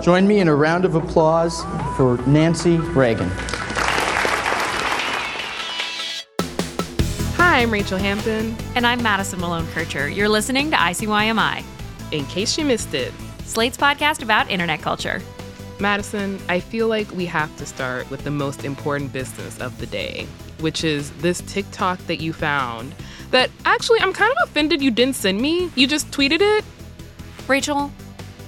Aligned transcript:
Join 0.00 0.28
me 0.28 0.38
in 0.38 0.46
a 0.46 0.54
round 0.54 0.84
of 0.84 0.94
applause 0.94 1.64
for 1.96 2.18
Nancy 2.24 2.76
Reagan. 2.76 3.28
Hi, 7.36 7.62
I'm 7.62 7.72
Rachel 7.72 7.98
Hampton. 7.98 8.56
And 8.76 8.86
I'm 8.86 9.02
Madison 9.02 9.40
Malone 9.40 9.66
Kircher. 9.68 10.08
You're 10.08 10.28
listening 10.28 10.70
to 10.70 10.76
ICYMI. 10.76 11.64
In 12.12 12.24
case 12.26 12.56
you 12.56 12.64
missed 12.64 12.94
it, 12.94 13.12
Slate's 13.44 13.76
podcast 13.76 14.22
about 14.22 14.48
internet 14.48 14.80
culture. 14.82 15.20
Madison, 15.80 16.38
I 16.48 16.60
feel 16.60 16.86
like 16.86 17.10
we 17.10 17.26
have 17.26 17.54
to 17.56 17.66
start 17.66 18.08
with 18.08 18.22
the 18.22 18.30
most 18.30 18.64
important 18.64 19.12
business 19.12 19.60
of 19.60 19.78
the 19.78 19.86
day, 19.86 20.28
which 20.60 20.84
is 20.84 21.10
this 21.18 21.40
TikTok 21.40 21.98
that 22.06 22.20
you 22.20 22.32
found. 22.32 22.94
That 23.32 23.50
actually, 23.64 24.00
I'm 24.00 24.12
kind 24.12 24.32
of 24.32 24.48
offended 24.48 24.80
you 24.80 24.92
didn't 24.92 25.16
send 25.16 25.40
me. 25.40 25.72
You 25.74 25.88
just 25.88 26.08
tweeted 26.12 26.40
it. 26.40 26.64
Rachel, 27.48 27.90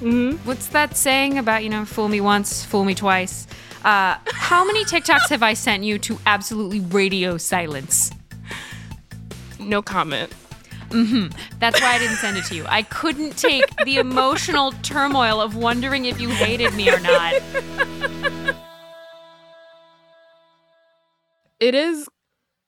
Mm-hmm. 0.00 0.36
what's 0.48 0.68
that 0.68 0.96
saying 0.96 1.36
about, 1.36 1.62
you 1.62 1.68
know, 1.68 1.84
fool 1.84 2.08
me 2.08 2.22
once, 2.22 2.64
fool 2.64 2.84
me 2.84 2.94
twice? 2.94 3.46
Uh, 3.84 4.16
how 4.32 4.64
many 4.64 4.84
TikToks 4.84 5.28
have 5.28 5.42
I 5.42 5.52
sent 5.52 5.84
you 5.84 5.98
to 5.98 6.18
absolutely 6.24 6.80
radio 6.80 7.36
silence? 7.36 8.10
No 9.58 9.82
comment. 9.82 10.32
Mm-hmm. 10.88 11.36
That's 11.58 11.80
why 11.80 11.94
I 11.94 11.98
didn't 11.98 12.16
send 12.16 12.38
it 12.38 12.44
to 12.46 12.56
you. 12.56 12.64
I 12.66 12.82
couldn't 12.82 13.36
take 13.36 13.64
the 13.84 13.96
emotional 13.96 14.72
turmoil 14.82 15.40
of 15.40 15.54
wondering 15.54 16.06
if 16.06 16.18
you 16.18 16.30
hated 16.30 16.74
me 16.74 16.90
or 16.90 16.98
not. 17.00 17.34
It 21.60 21.74
is 21.74 22.08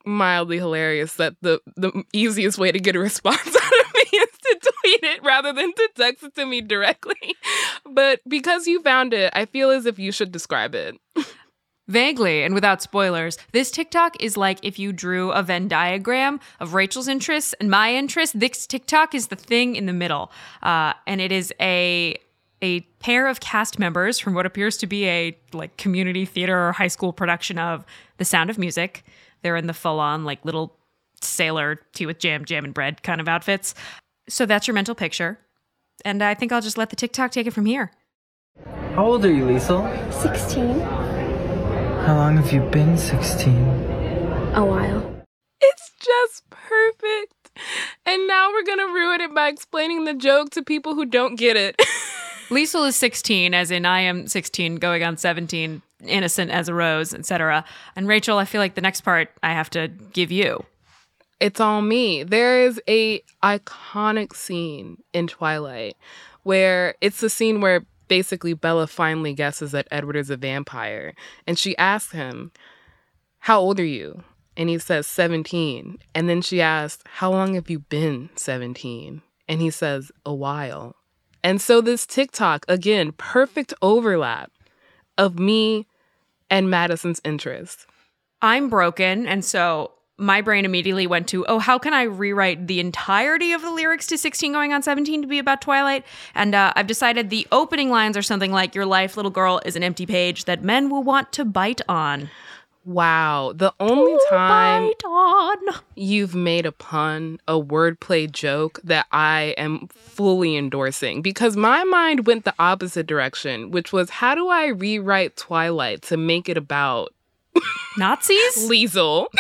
mildly 0.05 0.59
hilarious 0.59 1.15
that 1.15 1.35
the 1.41 1.61
the 1.77 2.05
easiest 2.13 2.59
way 2.59 2.71
to 2.71 2.79
get 2.79 2.95
a 2.95 2.99
response 2.99 3.39
out 3.39 3.47
of 3.47 3.95
me 3.95 4.19
is 4.19 4.29
to 4.43 4.73
tweet 4.83 4.92
it 5.05 5.23
rather 5.23 5.53
than 5.53 5.73
to 5.73 5.89
text 5.97 6.25
it 6.25 6.35
to 6.37 6.47
me 6.47 6.61
directly. 6.61 7.15
But 7.85 8.21
because 8.27 8.67
you 8.67 8.81
found 8.81 9.13
it, 9.13 9.33
I 9.35 9.45
feel 9.45 9.71
as 9.71 9.85
if 9.85 9.99
you 9.99 10.13
should 10.13 10.33
describe 10.33 10.75
it. 10.75 10.99
Vaguely 11.89 12.43
and 12.43 12.55
without 12.55 12.81
spoilers, 12.81 13.37
this 13.53 13.71
TikTok 13.71 14.23
is 14.23 14.37
like 14.37 14.59
if 14.63 14.79
you 14.79 14.93
drew 14.93 15.31
a 15.33 15.43
Venn 15.43 15.69
diagram 15.69 16.41
of 16.61 16.75
Rachel's 16.75 17.09
interests 17.09 17.55
and 17.61 17.69
my 17.71 17.93
interests. 17.93 18.35
This 18.39 18.67
TikTok 18.67 19.15
is 19.15 19.27
the 19.27 19.37
thing 19.37 19.77
in 19.77 19.87
the 19.87 19.93
middle, 19.93 20.31
uh, 20.63 20.95
and 21.07 21.21
it 21.21 21.33
is 21.33 21.53
a 21.61 22.17
a 22.63 22.81
pair 23.01 23.27
of 23.27 23.41
cast 23.41 23.79
members 23.79 24.19
from 24.19 24.33
what 24.33 24.47
appears 24.47 24.77
to 24.79 24.87
be 24.87 25.07
a 25.07 25.37
like 25.53 25.77
community 25.77 26.25
theater 26.25 26.69
or 26.69 26.73
high 26.73 26.89
school 26.89 27.13
production 27.13 27.59
of 27.59 27.85
The 28.19 28.25
Sound 28.25 28.49
of 28.49 28.57
Music. 28.57 29.05
They're 29.43 29.57
in 29.57 29.67
the 29.67 29.75
full 29.75 29.99
on 29.99 30.25
like 30.25 30.45
little 30.45 30.77
sailor 31.21 31.81
tea 31.93 32.07
with 32.07 32.19
jam, 32.19 32.45
jam 32.45 32.65
and 32.65 32.73
bread 32.73 33.03
kind 33.03 33.21
of 33.21 33.29
outfits. 33.29 33.75
So 34.29 34.47
that's 34.47 34.67
your 34.67 34.75
mental 34.75 34.95
picture, 34.95 35.39
and 36.05 36.23
I 36.23 36.35
think 36.35 36.53
I'll 36.53 36.61
just 36.61 36.79
let 36.79 36.91
the 36.91 36.97
TikTok 36.97 37.33
take 37.33 37.47
it 37.47 37.53
from 37.53 37.67
here. 37.67 37.93
How 38.95 39.07
old 39.07 39.25
are 39.25 39.33
you, 39.33 39.45
Liesel? 39.45 40.13
16. 40.13 40.81
How 40.81 42.17
long 42.17 42.37
have 42.37 42.53
you 42.53 42.61
been 42.71 42.99
16? 42.99 43.55
A 44.55 44.65
while. 44.65 45.25
It's 45.61 45.93
just 45.99 46.51
perfect. 46.51 47.51
And 48.05 48.27
now 48.27 48.51
we're 48.51 48.65
going 48.65 48.79
to 48.79 48.93
ruin 48.93 49.21
it 49.21 49.35
by 49.35 49.49
explaining 49.49 50.05
the 50.05 50.15
joke 50.15 50.51
to 50.51 50.63
people 50.63 50.95
who 50.95 51.07
don't 51.07 51.37
get 51.37 51.57
it. 51.57 51.77
Liesel 52.49 52.87
is 52.87 52.97
16, 52.97 53.55
as 53.55 53.71
in 53.71 53.87
I 53.87 54.01
am 54.01 54.27
16, 54.27 54.77
going 54.77 55.03
on 55.03 55.17
17, 55.17 55.81
innocent 56.05 56.51
as 56.51 56.69
a 56.69 56.75
rose, 56.75 57.15
etc. 57.15 57.65
And 57.97 58.07
Rachel, 58.07 58.37
I 58.37 58.45
feel 58.45 58.61
like 58.61 58.75
the 58.75 58.83
next 58.83 59.01
part 59.03 59.31
I 59.43 59.53
have 59.53 59.71
to 59.71 59.89
give 59.89 60.31
you. 60.31 60.65
It's 61.43 61.61
all 61.61 61.83
me. 61.83 62.23
There 62.23 62.63
is 62.63 62.81
a 62.89 63.21
iconic 63.43 64.35
scene 64.35 65.03
in 65.13 65.27
Twilight 65.27 65.97
where 66.45 66.95
it's 67.01 67.21
the 67.21 67.29
scene 67.29 67.61
where 67.61 67.85
basically 68.07 68.55
Bella 68.55 68.87
finally 68.87 69.35
guesses 69.35 69.73
that 69.73 69.89
Edward 69.91 70.17
is 70.17 70.31
a 70.31 70.37
vampire 70.37 71.15
and 71.45 71.59
she 71.59 71.77
asks 71.79 72.13
him, 72.13 72.53
"How 73.41 73.61
old 73.61 73.81
are 73.81 73.85
you?" 73.85 74.23
And 74.57 74.69
he 74.69 74.79
says 74.79 75.09
17. 75.09 75.99
And 76.15 76.29
then 76.29 76.43
she 76.43 76.63
asks, 76.63 77.03
"How 77.15 77.33
long 77.33 77.55
have 77.55 77.69
you 77.69 77.81
been 77.81 78.31
17?" 78.37 79.23
And 79.49 79.61
he 79.61 79.71
says, 79.71 80.13
"A 80.25 80.33
while." 80.33 80.95
And 81.43 81.61
so 81.61 81.81
this 81.81 82.07
TikTok, 82.07 82.65
again, 82.69 83.13
perfect 83.13 83.75
overlap 83.83 84.53
of 85.19 85.41
me 85.41 85.89
and 86.49 86.71
Madison's 86.71 87.21
interest. 87.25 87.87
I'm 88.41 88.69
broken, 88.69 89.27
and 89.27 89.45
so 89.45 89.95
my 90.23 90.41
brain 90.41 90.65
immediately 90.65 91.07
went 91.07 91.29
to, 91.29 91.45
oh, 91.47 91.59
how 91.59 91.79
can 91.79 91.93
I 91.93 92.03
rewrite 92.03 92.67
the 92.67 92.81
entirety 92.81 93.53
of 93.53 93.63
the 93.63 93.71
lyrics 93.71 94.07
to 94.09 94.19
16 94.19 94.53
going 94.53 94.73
on 94.73 94.83
17 94.83 95.23
to 95.23 95.29
be 95.29 95.39
about 95.39 95.61
Twilight? 95.61 96.05
And 96.35 96.55
uh, 96.55 96.73
I've 96.77 96.87
decided 96.87 97.29
the 97.31 97.47
opening 97.53 97.91
lines 97.91 98.17
are 98.17 98.23
something 98.23 98.53
like, 98.53 98.75
Your 98.75 98.87
life, 98.87 99.17
little 99.17 99.31
girl, 99.31 99.61
is 99.65 99.77
an 99.77 99.83
empty 99.83 100.07
page 100.07 100.45
that 100.47 100.63
men 100.63 100.89
will 100.89 101.03
want 101.03 101.33
to 101.33 101.45
bite 101.45 101.81
on. 101.89 102.31
Wow, 102.85 103.53
the 103.55 103.73
only 103.79 104.17
time 104.29 104.89
Bite 104.89 105.05
on. 105.05 105.57
you've 105.95 106.35
made 106.35 106.67
a 106.67 106.73
pun, 106.73 107.39
a 107.47 107.53
wordplay 107.53 108.31
joke 108.31 108.81
that 108.83 109.07
I 109.13 109.55
am 109.57 109.87
fully 109.89 110.57
endorsing 110.57 111.23
because 111.23 111.57
my 111.57 111.85
mind 111.85 112.27
went 112.27 112.45
the 112.45 112.55
opposite 112.59 113.07
direction, 113.07 113.71
which 113.71 113.93
was 113.93 114.11
how 114.11 114.35
do 114.35 114.49
I 114.49 114.67
rewrite 114.67 115.37
Twilight 115.37 116.03
to 116.03 116.17
make 116.17 116.49
it 116.49 116.57
about 116.57 117.15
Nazis? 117.97 118.57
Liesel? 118.69 119.27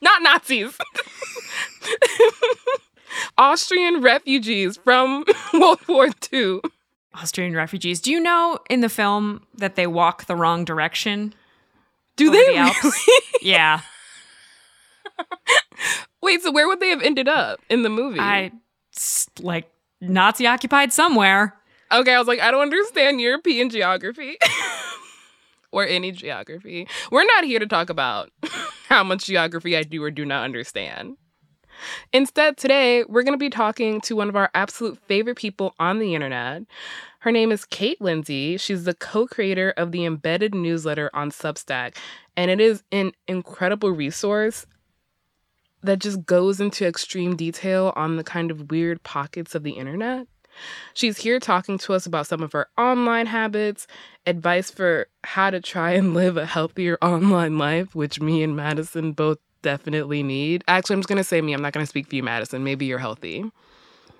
Not 0.00 0.22
Nazis. 0.22 0.76
Austrian 3.38 4.00
refugees 4.00 4.76
from 4.76 5.24
World 5.52 5.86
War 5.88 6.08
II. 6.32 6.60
Austrian 7.14 7.54
refugees. 7.54 8.00
Do 8.00 8.12
you 8.12 8.20
know 8.20 8.58
in 8.70 8.80
the 8.80 8.88
film 8.88 9.42
that 9.54 9.76
they 9.76 9.86
walk 9.86 10.26
the 10.26 10.36
wrong 10.36 10.64
direction? 10.64 11.34
Do 12.16 12.30
they 12.30 12.44
the 12.44 12.52
really? 12.52 12.92
Yeah. 13.42 13.80
Wait, 16.22 16.42
so 16.42 16.52
where 16.52 16.68
would 16.68 16.80
they 16.80 16.90
have 16.90 17.02
ended 17.02 17.28
up 17.28 17.60
in 17.68 17.82
the 17.82 17.88
movie? 17.88 18.20
I 18.20 18.52
like 19.40 19.70
Nazi 20.00 20.46
occupied 20.46 20.92
somewhere. 20.92 21.54
Okay, 21.90 22.14
I 22.14 22.18
was 22.18 22.28
like, 22.28 22.40
I 22.40 22.50
don't 22.50 22.62
understand 22.62 23.20
European 23.20 23.70
geography 23.70 24.36
or 25.72 25.86
any 25.86 26.12
geography. 26.12 26.88
We're 27.10 27.24
not 27.24 27.44
here 27.44 27.58
to 27.58 27.66
talk 27.66 27.90
about 27.90 28.30
how 28.88 29.04
much 29.04 29.26
geography 29.26 29.76
I 29.76 29.82
do 29.82 30.02
or 30.02 30.10
do 30.10 30.24
not 30.24 30.44
understand. 30.44 31.16
Instead, 32.12 32.56
today, 32.56 33.04
we're 33.04 33.22
going 33.22 33.34
to 33.34 33.38
be 33.38 33.50
talking 33.50 34.00
to 34.00 34.16
one 34.16 34.28
of 34.28 34.36
our 34.36 34.50
absolute 34.54 34.98
favorite 35.06 35.36
people 35.36 35.74
on 35.78 35.98
the 35.98 36.14
internet. 36.14 36.62
Her 37.20 37.32
name 37.32 37.52
is 37.52 37.64
Kate 37.64 38.00
Lindsay. 38.00 38.56
She's 38.56 38.84
the 38.84 38.94
co 38.94 39.26
creator 39.26 39.72
of 39.76 39.92
the 39.92 40.04
embedded 40.04 40.54
newsletter 40.54 41.10
on 41.14 41.30
Substack, 41.30 41.96
and 42.36 42.50
it 42.50 42.60
is 42.60 42.82
an 42.92 43.12
incredible 43.26 43.90
resource 43.90 44.66
that 45.82 46.00
just 46.00 46.26
goes 46.26 46.60
into 46.60 46.86
extreme 46.86 47.36
detail 47.36 47.92
on 47.94 48.16
the 48.16 48.24
kind 48.24 48.50
of 48.50 48.70
weird 48.70 49.02
pockets 49.02 49.54
of 49.54 49.62
the 49.62 49.72
internet. 49.72 50.26
She's 50.94 51.18
here 51.18 51.38
talking 51.38 51.78
to 51.78 51.94
us 51.94 52.06
about 52.06 52.26
some 52.26 52.42
of 52.42 52.52
her 52.52 52.68
online 52.76 53.26
habits, 53.26 53.86
advice 54.28 54.70
for 54.70 55.08
how 55.24 55.50
to 55.50 55.60
try 55.60 55.92
and 55.92 56.14
live 56.14 56.36
a 56.36 56.46
healthier 56.46 56.98
online 57.02 57.58
life, 57.58 57.94
which 57.94 58.20
me 58.20 58.42
and 58.42 58.54
Madison 58.54 59.12
both 59.12 59.38
definitely 59.62 60.22
need. 60.22 60.62
Actually, 60.68 60.94
I'm 60.94 61.00
just 61.00 61.08
going 61.08 61.16
to 61.16 61.24
say 61.24 61.40
me. 61.40 61.52
I'm 61.52 61.62
not 61.62 61.72
going 61.72 61.84
to 61.84 61.88
speak 61.88 62.08
for 62.08 62.14
you, 62.14 62.22
Madison. 62.22 62.62
Maybe 62.62 62.86
you're 62.86 62.98
healthy. 62.98 63.50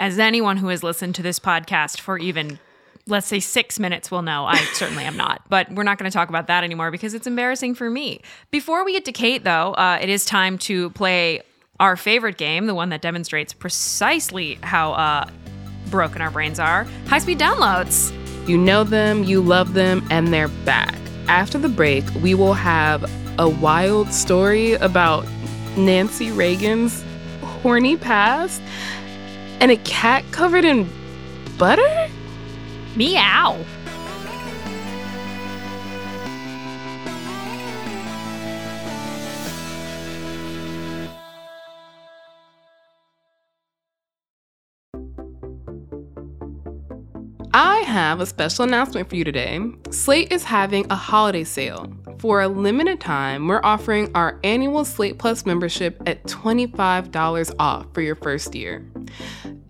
As 0.01 0.19
anyone 0.19 0.57
who 0.57 0.69
has 0.69 0.83
listened 0.83 1.15
to 1.17 1.23
this 1.23 1.39
podcast 1.39 2.01
for 2.01 2.19
even, 2.19 2.59
let's 3.07 3.27
say, 3.27 3.41
six 3.41 3.79
minutes 3.79 4.11
will 4.11 4.23
know, 4.23 4.47
I 4.47 4.57
certainly 4.73 5.05
am 5.05 5.17
not. 5.17 5.43
But 5.49 5.71
we're 5.73 5.83
not 5.83 5.99
going 5.99 6.11
to 6.11 6.15
talk 6.15 6.29
about 6.29 6.47
that 6.47 6.65
anymore 6.65 6.91
because 6.91 7.15
it's 7.15 7.27
embarrassing 7.27 7.75
for 7.75 7.91
me. 7.91 8.21
Before 8.51 8.85
we 8.85 8.93
get 8.93 9.05
to 9.05 9.13
Kate, 9.13 9.45
though, 9.45 9.75
uh, 9.75 9.99
it 10.01 10.09
is 10.09 10.25
time 10.25 10.59
to 10.59 10.91
play 10.91 11.43
our 11.81 11.97
favorite 11.97 12.39
game, 12.39 12.67
the 12.67 12.75
one 12.75 12.89
that 12.89 13.03
demonstrates 13.03 13.53
precisely 13.53 14.59
how 14.63 14.93
uh, 14.93 15.29
broken 15.91 16.21
our 16.23 16.31
brains 16.31 16.59
are 16.59 16.85
high 17.07 17.19
speed 17.19 17.39
downloads. 17.39 18.13
You 18.49 18.57
know 18.57 18.83
them, 18.83 19.25
you 19.25 19.43
love 19.43 19.75
them, 19.75 20.03
and 20.11 20.33
they're 20.33 20.49
back. 20.49 20.97
After 21.29 21.59
the 21.59 21.69
break, 21.69 22.03
we 22.23 22.35
will 22.35 22.55
have 22.55 23.05
a 23.39 23.47
wild 23.47 24.11
story 24.15 24.73
about 24.73 25.27
Nancy 25.77 26.33
Reagan's 26.33 27.05
horny 27.43 27.99
past 27.99 28.63
and 29.61 29.71
a 29.71 29.77
cat 29.77 30.25
covered 30.31 30.65
in 30.65 30.89
butter? 31.59 32.09
Meow. 32.97 33.63
I 47.61 47.79
have 47.79 48.21
a 48.21 48.27
special 48.27 48.67
announcement 48.67 49.11
for 49.11 49.17
you 49.17 49.25
today. 49.25 49.59
Slate 49.91 50.31
is 50.31 50.45
having 50.45 50.87
a 50.91 50.95
holiday 50.95 51.43
sale. 51.43 51.93
For 52.21 52.41
a 52.41 52.47
limited 52.47 53.01
time, 53.01 53.49
we're 53.49 53.61
offering 53.65 54.13
our 54.15 54.39
annual 54.45 54.85
Slate 54.85 55.19
Plus 55.19 55.45
membership 55.45 56.01
at 56.07 56.23
$25 56.23 57.57
off 57.59 57.87
for 57.93 58.01
your 58.01 58.15
first 58.15 58.55
year. 58.55 58.89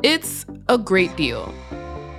It's 0.02 0.44
a 0.69 0.76
great 0.76 1.17
deal. 1.17 1.50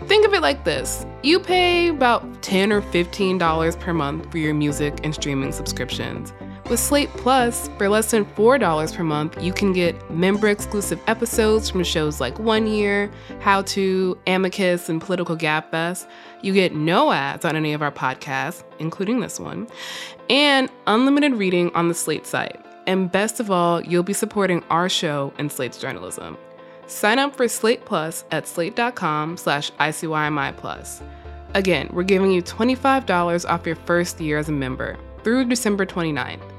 Think 0.07 0.25
of 0.25 0.33
it 0.33 0.41
like 0.41 0.65
this 0.65 1.05
you 1.21 1.39
pay 1.39 1.89
about 1.89 2.41
10 2.41 2.71
or 2.71 2.81
$15 2.81 3.79
per 3.79 3.93
month 3.93 4.31
for 4.31 4.39
your 4.39 4.55
music 4.55 5.01
and 5.03 5.13
streaming 5.13 5.51
subscriptions. 5.51 6.33
With 6.69 6.79
Slate 6.79 7.09
Plus, 7.13 7.67
for 7.79 7.89
less 7.89 8.11
than 8.11 8.25
$4 8.25 8.95
per 8.95 9.03
month, 9.03 9.41
you 9.41 9.51
can 9.51 9.73
get 9.73 10.11
member 10.11 10.47
exclusive 10.47 11.01
episodes 11.07 11.67
from 11.67 11.83
shows 11.83 12.21
like 12.21 12.37
One 12.37 12.67
Year, 12.67 13.09
How 13.39 13.63
To, 13.63 14.15
Amicus, 14.27 14.87
and 14.87 15.01
Political 15.01 15.37
Gabfest. 15.37 16.07
You 16.43 16.53
get 16.53 16.75
no 16.75 17.11
ads 17.11 17.43
on 17.43 17.55
any 17.55 17.73
of 17.73 17.81
our 17.81 17.91
podcasts, 17.91 18.63
including 18.77 19.19
this 19.19 19.39
one, 19.39 19.67
and 20.29 20.69
unlimited 20.85 21.33
reading 21.33 21.73
on 21.73 21.87
the 21.87 21.95
Slate 21.95 22.27
site. 22.27 22.63
And 22.85 23.11
best 23.11 23.39
of 23.39 23.49
all, 23.49 23.81
you'll 23.81 24.03
be 24.03 24.13
supporting 24.13 24.63
our 24.69 24.89
show 24.89 25.33
and 25.39 25.51
Slate's 25.51 25.79
journalism. 25.79 26.37
Sign 26.85 27.17
up 27.17 27.35
for 27.35 27.47
Slate 27.47 27.83
Plus 27.85 28.25
at 28.29 28.47
slate.com 28.47 29.37
slash 29.37 29.71
ICYMI 29.79 30.55
Plus. 30.57 31.01
Again, 31.55 31.89
we're 31.91 32.03
giving 32.03 32.31
you 32.31 32.43
$25 32.43 33.49
off 33.49 33.65
your 33.65 33.75
first 33.75 34.21
year 34.21 34.37
as 34.37 34.49
a 34.49 34.51
member 34.51 34.97
through 35.23 35.45
December 35.45 35.87
29th. 35.87 36.58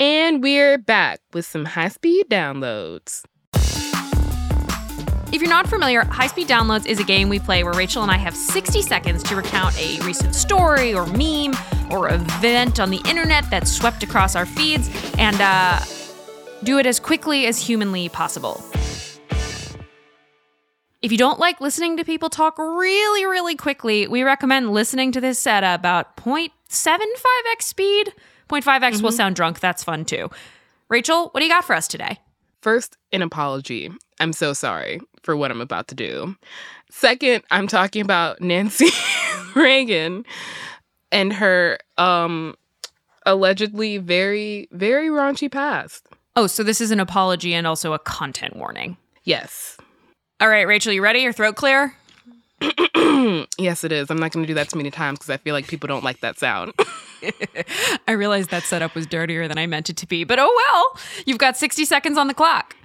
And 0.00 0.42
we're 0.42 0.78
back 0.78 1.20
with 1.34 1.44
some 1.44 1.66
high 1.66 1.88
speed 1.88 2.30
downloads. 2.30 3.22
If 5.30 5.42
you're 5.42 5.50
not 5.50 5.68
familiar, 5.68 6.04
High 6.06 6.28
Speed 6.28 6.48
Downloads 6.48 6.86
is 6.86 6.98
a 6.98 7.04
game 7.04 7.28
we 7.28 7.38
play 7.38 7.62
where 7.62 7.74
Rachel 7.74 8.02
and 8.02 8.10
I 8.10 8.16
have 8.16 8.34
60 8.34 8.80
seconds 8.80 9.22
to 9.24 9.36
recount 9.36 9.78
a 9.78 10.00
recent 10.00 10.34
story 10.34 10.94
or 10.94 11.06
meme 11.08 11.52
or 11.90 12.08
event 12.08 12.80
on 12.80 12.88
the 12.88 13.02
internet 13.06 13.48
that 13.50 13.68
swept 13.68 14.02
across 14.02 14.34
our 14.34 14.46
feeds 14.46 14.88
and 15.18 15.38
uh, 15.38 15.78
do 16.64 16.78
it 16.78 16.86
as 16.86 16.98
quickly 16.98 17.44
as 17.44 17.60
humanly 17.60 18.08
possible. 18.08 18.64
If 21.02 21.12
you 21.12 21.18
don't 21.18 21.38
like 21.38 21.60
listening 21.60 21.98
to 21.98 22.04
people 22.04 22.30
talk 22.30 22.58
really, 22.58 23.26
really 23.26 23.54
quickly, 23.54 24.08
we 24.08 24.22
recommend 24.22 24.72
listening 24.72 25.12
to 25.12 25.20
this 25.20 25.46
at 25.46 25.62
about 25.62 26.16
0.75x 26.16 27.62
speed. 27.62 28.14
0.5x 28.50 29.02
will 29.02 29.12
sound 29.12 29.36
drunk. 29.36 29.60
That's 29.60 29.84
fun 29.84 30.04
too. 30.04 30.30
Rachel, 30.88 31.28
what 31.30 31.40
do 31.40 31.44
you 31.44 31.50
got 31.50 31.64
for 31.64 31.74
us 31.74 31.86
today? 31.86 32.18
First, 32.60 32.96
an 33.12 33.22
apology. 33.22 33.90
I'm 34.18 34.32
so 34.32 34.52
sorry 34.52 35.00
for 35.22 35.36
what 35.36 35.50
I'm 35.50 35.60
about 35.60 35.88
to 35.88 35.94
do. 35.94 36.36
Second, 36.90 37.44
I'm 37.50 37.66
talking 37.66 38.02
about 38.02 38.40
Nancy 38.40 38.88
Reagan 39.54 40.24
and 41.12 41.32
her 41.32 41.78
um 41.96 42.54
allegedly 43.26 43.98
very 43.98 44.68
very 44.72 45.08
raunchy 45.08 45.50
past. 45.50 46.06
Oh, 46.36 46.46
so 46.46 46.62
this 46.62 46.80
is 46.80 46.90
an 46.90 47.00
apology 47.00 47.54
and 47.54 47.66
also 47.66 47.92
a 47.92 47.98
content 47.98 48.56
warning. 48.56 48.96
Yes. 49.24 49.76
All 50.40 50.48
right, 50.48 50.66
Rachel, 50.66 50.92
you 50.92 51.02
ready? 51.02 51.20
Your 51.20 51.32
throat 51.32 51.56
clear? 51.56 51.94
yes, 53.58 53.84
it 53.84 53.92
is. 53.92 54.10
I'm 54.10 54.18
not 54.18 54.32
going 54.32 54.42
to 54.44 54.46
do 54.46 54.54
that 54.54 54.68
too 54.70 54.78
many 54.78 54.90
times 54.90 55.18
because 55.18 55.30
I 55.30 55.36
feel 55.36 55.54
like 55.54 55.66
people 55.66 55.86
don't 55.86 56.04
like 56.04 56.20
that 56.20 56.38
sound. 56.38 56.72
I 58.08 58.12
realized 58.12 58.50
that 58.50 58.62
setup 58.64 58.94
was 58.94 59.06
dirtier 59.06 59.48
than 59.48 59.58
I 59.58 59.66
meant 59.66 59.90
it 59.90 59.96
to 59.98 60.06
be, 60.06 60.24
but 60.24 60.38
oh 60.38 60.52
well. 60.66 61.02
You've 61.26 61.38
got 61.38 61.56
60 61.56 61.84
seconds 61.84 62.18
on 62.18 62.26
the 62.26 62.34
clock. 62.34 62.76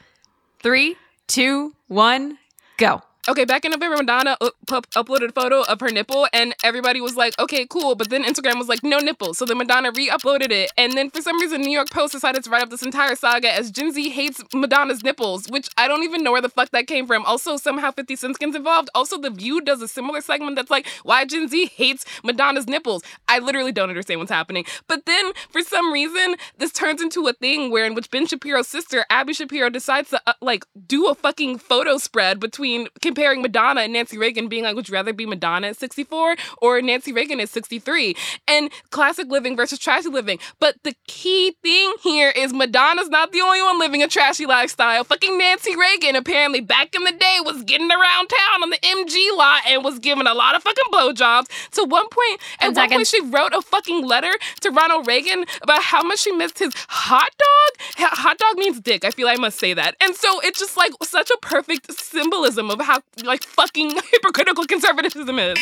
Three, 0.59 0.95
two, 1.27 1.73
one, 1.87 2.37
go. 2.77 3.01
Okay, 3.27 3.43
back 3.43 3.65
in 3.65 3.71
November, 3.71 3.97
Madonna 3.97 4.37
up, 4.39 4.53
up, 4.71 4.87
uploaded 4.91 5.29
a 5.29 5.31
photo 5.31 5.63
of 5.63 5.79
her 5.79 5.89
nipple, 5.89 6.27
and 6.31 6.53
everybody 6.63 7.01
was 7.01 7.15
like, 7.15 7.33
okay, 7.39 7.65
cool. 7.65 7.95
But 7.95 8.11
then 8.11 8.23
Instagram 8.23 8.59
was 8.59 8.67
like, 8.67 8.83
no 8.83 8.99
nipples. 8.99 9.39
So 9.39 9.45
then 9.45 9.57
Madonna 9.57 9.91
re 9.91 10.09
uploaded 10.09 10.51
it. 10.51 10.71
And 10.77 10.93
then 10.93 11.09
for 11.09 11.23
some 11.23 11.39
reason, 11.41 11.61
New 11.61 11.71
York 11.71 11.89
Post 11.89 12.13
decided 12.13 12.43
to 12.43 12.51
write 12.51 12.61
up 12.61 12.69
this 12.69 12.83
entire 12.83 13.15
saga 13.15 13.51
as 13.51 13.71
Gen 13.71 13.91
Z 13.91 14.09
hates 14.09 14.43
Madonna's 14.53 15.03
nipples, 15.03 15.47
which 15.47 15.69
I 15.75 15.87
don't 15.87 16.03
even 16.03 16.23
know 16.23 16.31
where 16.31 16.41
the 16.41 16.49
fuck 16.49 16.69
that 16.69 16.85
came 16.85 17.07
from. 17.07 17.25
Also, 17.25 17.57
somehow 17.57 17.89
50 17.89 18.15
Cent 18.15 18.37
gets 18.37 18.55
involved. 18.55 18.91
Also, 18.93 19.17
The 19.17 19.31
View 19.31 19.59
does 19.59 19.81
a 19.81 19.87
similar 19.87 20.21
segment 20.21 20.55
that's 20.55 20.69
like, 20.69 20.85
why 21.01 21.25
Gen 21.25 21.47
Z 21.47 21.71
hates 21.75 22.05
Madonna's 22.23 22.67
nipples. 22.67 23.01
I 23.27 23.39
literally 23.39 23.71
don't 23.71 23.89
understand 23.89 24.19
what's 24.19 24.31
happening. 24.31 24.65
But 24.85 25.07
then 25.07 25.31
for 25.49 25.61
some 25.61 25.91
reason, 25.91 26.35
this 26.59 26.71
turns 26.71 27.01
into 27.01 27.25
a 27.27 27.33
thing 27.33 27.71
where 27.71 27.85
in 27.85 27.95
which 27.95 28.11
Ben 28.11 28.27
Shapiro's 28.27 28.67
sister, 28.67 29.03
Abby 29.09 29.33
Shapiro, 29.33 29.71
decides 29.71 30.11
to 30.11 30.21
uh, 30.27 30.33
like 30.41 30.63
do 30.85 31.07
a 31.07 31.15
fucking 31.15 31.57
photo 31.57 31.97
spread 31.97 32.39
between 32.39 32.87
comparing 33.15 33.41
Madonna 33.41 33.81
and 33.81 33.93
Nancy 33.93 34.17
Reagan, 34.17 34.49
being 34.49 34.65
like, 34.65 34.75
would 34.75 34.89
you 34.89 34.93
rather 34.93 35.13
be 35.13 35.25
Madonna 35.25 35.67
at 35.67 35.77
64 35.77 36.35
or 36.61 36.81
Nancy 36.81 37.13
Reagan 37.13 37.39
at 37.39 37.47
63? 37.47 38.13
And 38.45 38.69
classic 38.89 39.29
living 39.29 39.55
versus 39.55 39.79
trashy 39.79 40.09
living. 40.09 40.37
But 40.59 40.75
the 40.83 40.93
key 41.07 41.55
thing 41.63 41.93
here 42.03 42.29
is 42.35 42.51
Madonna's 42.51 43.07
not 43.07 43.31
the 43.31 43.39
only 43.39 43.61
one 43.61 43.79
living 43.79 44.03
a 44.03 44.07
trashy 44.09 44.45
lifestyle. 44.45 45.05
Fucking 45.05 45.37
Nancy 45.37 45.77
Reagan, 45.77 46.17
apparently 46.17 46.59
back 46.59 46.93
in 46.93 47.05
the 47.05 47.13
day, 47.13 47.37
was 47.45 47.63
getting 47.63 47.89
around 47.89 48.27
town 48.27 48.63
on 48.63 48.69
the 48.69 48.79
MG 48.79 49.37
lot 49.37 49.61
and 49.65 49.81
was 49.81 49.97
giving 49.99 50.27
a 50.27 50.33
lot 50.33 50.55
of 50.55 50.63
fucking 50.63 50.91
blowjobs. 50.91 51.45
To 51.71 51.85
one 51.85 52.09
point, 52.09 52.41
at 52.59 52.75
one 52.75 52.89
point, 52.89 53.07
she 53.07 53.21
wrote 53.21 53.53
a 53.53 53.61
fucking 53.61 54.05
letter 54.05 54.31
to 54.59 54.71
Ronald 54.71 55.07
Reagan 55.07 55.45
about 55.61 55.83
how 55.83 56.03
much 56.03 56.19
she 56.19 56.33
missed 56.33 56.59
his 56.59 56.73
hot 56.89 57.29
dog. 57.37 58.09
Hot 58.17 58.37
dog 58.37 58.57
means 58.57 58.81
dick. 58.81 59.05
I 59.05 59.11
feel 59.11 59.29
I 59.29 59.35
must 59.35 59.57
say 59.57 59.73
that. 59.73 59.95
And 60.01 60.13
so 60.15 60.41
it's 60.41 60.59
just 60.59 60.75
like 60.75 60.91
such 61.03 61.29
a 61.29 61.37
perfect 61.41 61.93
symbolism 61.93 62.69
of 62.69 62.81
how 62.81 63.01
like 63.23 63.43
fucking 63.43 63.91
hypocritical 64.11 64.65
conservatism 64.65 65.39
is. 65.39 65.57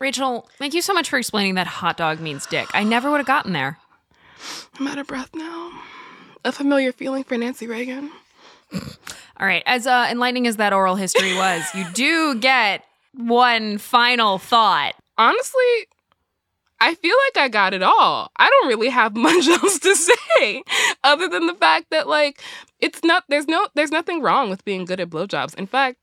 Rachel, 0.00 0.48
thank 0.58 0.74
you 0.74 0.82
so 0.82 0.92
much 0.92 1.08
for 1.08 1.18
explaining 1.18 1.54
that 1.54 1.66
hot 1.68 1.96
dog 1.96 2.18
means 2.20 2.44
dick. 2.46 2.68
I 2.74 2.82
never 2.82 3.10
would 3.10 3.18
have 3.18 3.26
gotten 3.26 3.52
there. 3.52 3.78
I'm 4.78 4.88
out 4.88 4.98
of 4.98 5.06
breath 5.06 5.30
now. 5.34 5.70
A 6.44 6.50
familiar 6.50 6.90
feeling 6.92 7.22
for 7.22 7.38
Nancy 7.38 7.68
Reagan. 7.68 8.10
All 8.72 9.46
right, 9.46 9.62
as 9.66 9.86
uh, 9.86 10.08
enlightening 10.10 10.46
as 10.46 10.56
that 10.56 10.72
oral 10.72 10.96
history 10.96 11.34
was, 11.34 11.62
you 11.74 11.84
do 11.92 12.34
get 12.36 12.84
one 13.14 13.78
final 13.78 14.38
thought. 14.38 14.94
Honestly, 15.18 15.86
I 16.82 16.96
feel 16.96 17.14
like 17.28 17.44
I 17.44 17.48
got 17.48 17.74
it 17.74 17.82
all. 17.84 18.32
I 18.36 18.50
don't 18.50 18.66
really 18.66 18.88
have 18.88 19.14
much 19.28 19.46
else 19.46 19.78
to 19.78 19.94
say 19.94 20.64
other 21.04 21.28
than 21.28 21.46
the 21.46 21.54
fact 21.54 21.90
that 21.90 22.08
like 22.08 22.42
it's 22.80 23.04
not 23.04 23.22
there's 23.28 23.46
no 23.46 23.68
there's 23.74 23.92
nothing 23.92 24.20
wrong 24.20 24.50
with 24.50 24.64
being 24.64 24.84
good 24.84 24.98
at 24.98 25.08
blowjobs. 25.08 25.54
In 25.54 25.68
fact, 25.68 25.98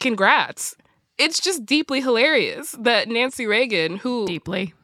congrats. 0.00 0.74
it's 1.18 1.40
just 1.40 1.64
deeply 1.64 2.00
hilarious 2.00 2.74
that 2.80 3.08
Nancy 3.08 3.46
Reagan, 3.46 3.98
who 3.98 4.26
Deeply. 4.26 4.74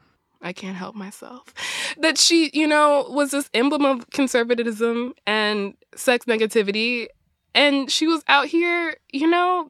I 0.40 0.52
can't 0.52 0.76
help 0.76 0.94
myself. 0.94 1.52
That 1.98 2.16
she, 2.16 2.50
you 2.52 2.66
know, 2.66 3.06
was 3.08 3.32
this 3.32 3.50
emblem 3.54 3.84
of 3.84 4.08
conservatism 4.10 5.14
and 5.26 5.74
sex 5.94 6.26
negativity. 6.26 7.08
And 7.54 7.90
she 7.90 8.06
was 8.06 8.24
out 8.28 8.46
here, 8.46 8.96
you 9.12 9.28
know, 9.28 9.68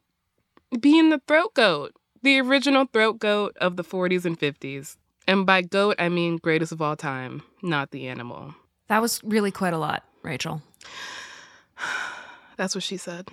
being 0.79 1.09
the 1.09 1.21
throat 1.27 1.53
goat, 1.53 1.93
the 2.23 2.39
original 2.39 2.87
throat 2.91 3.19
goat 3.19 3.55
of 3.59 3.75
the 3.77 3.83
40s 3.83 4.25
and 4.25 4.39
50s. 4.39 4.95
And 5.27 5.45
by 5.45 5.61
goat, 5.61 5.95
I 5.99 6.09
mean 6.09 6.37
greatest 6.37 6.71
of 6.71 6.81
all 6.81 6.95
time, 6.95 7.43
not 7.61 7.91
the 7.91 8.07
animal. 8.07 8.55
That 8.87 9.01
was 9.01 9.21
really 9.23 9.51
quite 9.51 9.73
a 9.73 9.77
lot, 9.77 10.03
Rachel. 10.21 10.61
That's 12.57 12.75
what 12.75 12.83
she 12.83 12.97
said. 12.97 13.29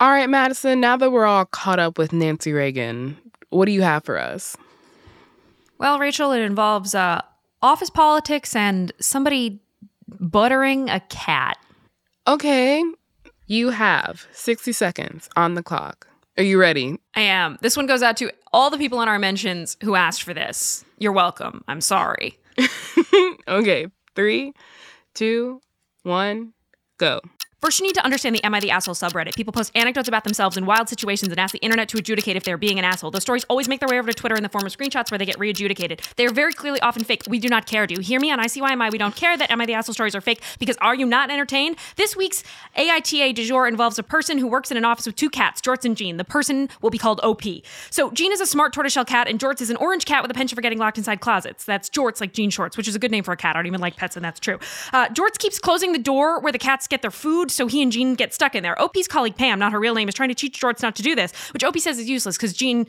All 0.00 0.10
right, 0.10 0.28
Madison, 0.28 0.80
now 0.80 0.96
that 0.96 1.10
we're 1.10 1.26
all 1.26 1.44
caught 1.44 1.78
up 1.78 1.98
with 1.98 2.12
Nancy 2.12 2.52
Reagan, 2.52 3.16
what 3.50 3.66
do 3.66 3.72
you 3.72 3.82
have 3.82 4.04
for 4.04 4.18
us? 4.18 4.56
Well, 5.78 5.98
Rachel, 5.98 6.32
it 6.32 6.40
involves 6.40 6.94
uh, 6.94 7.20
office 7.62 7.90
politics 7.90 8.56
and 8.56 8.92
somebody 9.00 9.60
buttering 10.08 10.90
a 10.90 11.00
cat. 11.00 11.58
Okay, 12.26 12.82
you 13.46 13.70
have 13.70 14.26
60 14.32 14.72
seconds 14.72 15.28
on 15.36 15.54
the 15.54 15.62
clock. 15.62 16.08
Are 16.36 16.42
you 16.42 16.58
ready? 16.58 16.98
I 17.14 17.20
am. 17.20 17.58
This 17.60 17.76
one 17.76 17.86
goes 17.86 18.02
out 18.02 18.16
to 18.16 18.30
all 18.54 18.70
the 18.70 18.78
people 18.78 19.02
in 19.02 19.08
our 19.08 19.18
mentions 19.18 19.76
who 19.82 19.96
asked 19.96 20.22
for 20.22 20.32
this. 20.32 20.84
You're 20.98 21.12
welcome. 21.12 21.64
I'm 21.66 21.80
sorry. 21.80 22.38
okay, 23.48 23.88
three, 24.14 24.52
two, 25.12 25.60
one, 26.04 26.52
go. 26.96 27.20
First, 27.64 27.80
you 27.80 27.86
need 27.86 27.94
to 27.94 28.04
understand 28.04 28.36
the 28.36 28.44
Am 28.44 28.54
I 28.54 28.60
the 28.60 28.70
Asshole 28.70 28.94
subreddit. 28.94 29.36
People 29.36 29.50
post 29.50 29.72
anecdotes 29.74 30.06
about 30.06 30.22
themselves 30.22 30.58
in 30.58 30.66
wild 30.66 30.86
situations 30.86 31.30
and 31.30 31.40
ask 31.40 31.52
the 31.52 31.58
internet 31.60 31.88
to 31.88 31.96
adjudicate 31.96 32.36
if 32.36 32.44
they're 32.44 32.58
being 32.58 32.78
an 32.78 32.84
asshole. 32.84 33.10
Those 33.10 33.22
stories 33.22 33.44
always 33.44 33.68
make 33.68 33.80
their 33.80 33.88
way 33.88 33.98
over 33.98 34.06
to 34.06 34.12
Twitter 34.12 34.34
in 34.34 34.42
the 34.42 34.50
form 34.50 34.66
of 34.66 34.76
screenshots 34.76 35.10
where 35.10 35.16
they 35.16 35.24
get 35.24 35.38
re-adjudicated. 35.38 36.02
They 36.16 36.26
are 36.26 36.30
very 36.30 36.52
clearly 36.52 36.78
often 36.82 37.04
fake. 37.04 37.22
We 37.26 37.38
do 37.38 37.48
not 37.48 37.64
care. 37.64 37.86
Do 37.86 37.94
you 37.94 38.02
hear 38.02 38.20
me? 38.20 38.30
On 38.30 38.38
ICYMI, 38.38 38.92
we 38.92 38.98
don't 38.98 39.16
care 39.16 39.34
that 39.38 39.50
Am 39.50 39.62
I 39.62 39.64
the 39.64 39.72
Asshole 39.72 39.94
stories 39.94 40.14
are 40.14 40.20
fake 40.20 40.42
because 40.58 40.76
are 40.82 40.94
you 40.94 41.06
not 41.06 41.30
entertained? 41.30 41.76
This 41.96 42.14
week's 42.14 42.44
AITA 42.76 43.34
du 43.34 43.46
jour 43.46 43.66
involves 43.66 43.98
a 43.98 44.02
person 44.02 44.36
who 44.36 44.46
works 44.46 44.70
in 44.70 44.76
an 44.76 44.84
office 44.84 45.06
with 45.06 45.16
two 45.16 45.30
cats, 45.30 45.62
Jorts 45.62 45.86
and 45.86 45.96
Jean. 45.96 46.18
The 46.18 46.24
person 46.24 46.68
will 46.82 46.90
be 46.90 46.98
called 46.98 47.18
OP. 47.22 47.44
So 47.88 48.10
Jean 48.10 48.30
is 48.30 48.42
a 48.42 48.46
smart 48.46 48.74
tortoiseshell 48.74 49.06
cat 49.06 49.26
and 49.26 49.40
Jorts 49.40 49.62
is 49.62 49.70
an 49.70 49.78
orange 49.78 50.04
cat 50.04 50.20
with 50.20 50.30
a 50.30 50.34
penchant 50.34 50.58
for 50.58 50.60
getting 50.60 50.78
locked 50.78 50.98
inside 50.98 51.20
closets. 51.20 51.64
That's 51.64 51.88
Jorts 51.88 52.20
like 52.20 52.34
Jean 52.34 52.50
Shorts, 52.50 52.76
which 52.76 52.88
is 52.88 52.94
a 52.94 52.98
good 52.98 53.10
name 53.10 53.24
for 53.24 53.32
a 53.32 53.38
cat. 53.38 53.56
I 53.56 53.60
don't 53.60 53.66
even 53.68 53.80
like 53.80 53.96
pets 53.96 54.16
and 54.16 54.24
that's 54.24 54.38
true. 54.38 54.58
Uh, 54.92 55.08
Jorts 55.08 55.38
keeps 55.38 55.58
closing 55.58 55.92
the 55.92 55.98
door 55.98 56.40
where 56.40 56.52
the 56.52 56.58
cats 56.58 56.86
get 56.86 57.00
their 57.00 57.10
food 57.10 57.52
so 57.54 57.66
he 57.66 57.82
and 57.82 57.92
Jean 57.92 58.14
get 58.14 58.34
stuck 58.34 58.54
in 58.54 58.62
there. 58.62 58.80
OP's 58.80 59.08
colleague 59.08 59.36
Pam, 59.36 59.58
not 59.58 59.72
her 59.72 59.80
real 59.80 59.94
name, 59.94 60.08
is 60.08 60.14
trying 60.14 60.28
to 60.28 60.34
teach 60.34 60.60
Jorts 60.60 60.82
not 60.82 60.94
to 60.96 61.02
do 61.02 61.14
this, 61.14 61.32
which 61.52 61.64
OP 61.64 61.78
says 61.78 61.98
is 61.98 62.08
useless 62.08 62.36
because 62.36 62.52
Jean 62.52 62.86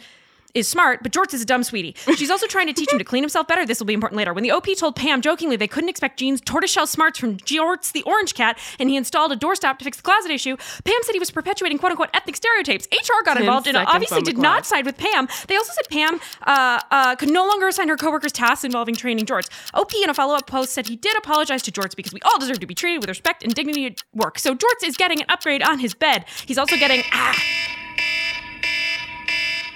is 0.55 0.67
smart, 0.67 1.03
but 1.03 1.11
Jorts 1.11 1.33
is 1.33 1.41
a 1.41 1.45
dumb 1.45 1.63
sweetie. 1.63 1.95
She's 2.15 2.31
also 2.31 2.47
trying 2.47 2.67
to 2.67 2.73
teach 2.73 2.91
him 2.91 2.97
to 2.97 3.03
clean 3.03 3.21
himself 3.21 3.47
better. 3.47 3.65
This 3.65 3.79
will 3.79 3.85
be 3.85 3.93
important 3.93 4.17
later. 4.17 4.33
When 4.33 4.43
the 4.43 4.51
OP 4.51 4.65
told 4.77 4.95
Pam 4.95 5.21
jokingly 5.21 5.57
they 5.57 5.67
couldn't 5.67 5.89
expect 5.89 6.17
Jean's 6.17 6.41
tortoiseshell 6.41 6.87
smarts 6.87 7.19
from 7.19 7.37
Jorts 7.37 7.91
the 7.91 8.01
orange 8.03 8.33
cat, 8.33 8.57
and 8.79 8.89
he 8.89 8.95
installed 8.95 9.31
a 9.31 9.35
doorstop 9.35 9.77
to 9.79 9.85
fix 9.85 9.97
the 9.97 10.03
closet 10.03 10.31
issue, 10.31 10.55
Pam 10.83 10.95
said 11.03 11.13
he 11.13 11.19
was 11.19 11.29
perpetuating 11.29 11.77
quote 11.77 11.91
unquote 11.91 12.09
ethnic 12.13 12.35
stereotypes. 12.35 12.87
HR 12.91 13.23
got 13.23 13.33
10 13.33 13.43
involved 13.43 13.67
and 13.67 13.77
obviously 13.77 14.21
did 14.21 14.37
not 14.37 14.65
side 14.65 14.85
with 14.85 14.97
Pam. 14.97 15.27
They 15.47 15.57
also 15.57 15.73
said 15.73 15.89
Pam 15.89 16.19
uh, 16.43 16.79
uh, 16.89 17.15
could 17.15 17.29
no 17.29 17.45
longer 17.45 17.67
assign 17.67 17.89
her 17.89 17.97
coworkers 17.97 18.31
tasks 18.31 18.63
involving 18.63 18.95
training 18.95 19.25
Jorts. 19.25 19.49
OP 19.73 19.93
in 19.95 20.09
a 20.09 20.13
follow 20.13 20.35
up 20.35 20.47
post 20.47 20.73
said 20.73 20.87
he 20.87 20.95
did 20.95 21.17
apologize 21.17 21.61
to 21.63 21.71
Jorts 21.71 21.95
because 21.95 22.13
we 22.13 22.21
all 22.21 22.39
deserve 22.39 22.59
to 22.59 22.67
be 22.67 22.73
treated 22.73 22.99
with 23.01 23.09
respect 23.09 23.43
and 23.43 23.53
dignity 23.53 23.85
at 23.85 24.03
work. 24.13 24.39
So 24.39 24.55
Jorts 24.55 24.85
is 24.85 24.95
getting 24.95 25.19
an 25.19 25.25
upgrade 25.29 25.61
on 25.61 25.79
his 25.79 25.93
bed. 25.93 26.25
He's 26.45 26.57
also 26.57 26.77
getting 26.77 27.03
ah. 27.11 27.74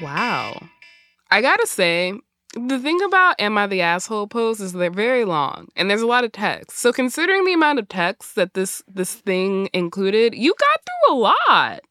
Wow. 0.01 0.62
I 1.32 1.41
gotta 1.41 1.68
say, 1.68 2.13
the 2.53 2.79
thing 2.79 3.01
about 3.03 3.39
Am 3.39 3.58
I 3.58 3.68
the 3.68 3.82
Asshole 3.82 4.27
posts 4.27 4.62
is 4.62 4.74
they're 4.74 4.89
very 4.89 5.25
long 5.25 5.68
and 5.75 5.89
there's 5.89 6.01
a 6.01 6.08
lot 6.08 6.24
of 6.24 6.32
text. 6.32 6.77
So 6.79 6.91
considering 6.91 7.46
the 7.46 7.53
amount 7.53 7.79
of 7.79 7.88
text 7.88 8.36
that 8.36 8.53
this 8.53 8.82
this 8.88 9.13
thing 9.13 9.70
included, 9.74 10.34
you 10.34 10.56
got 10.58 10.82
through 10.86 11.15
a 11.15 11.20
lot. 11.20 11.82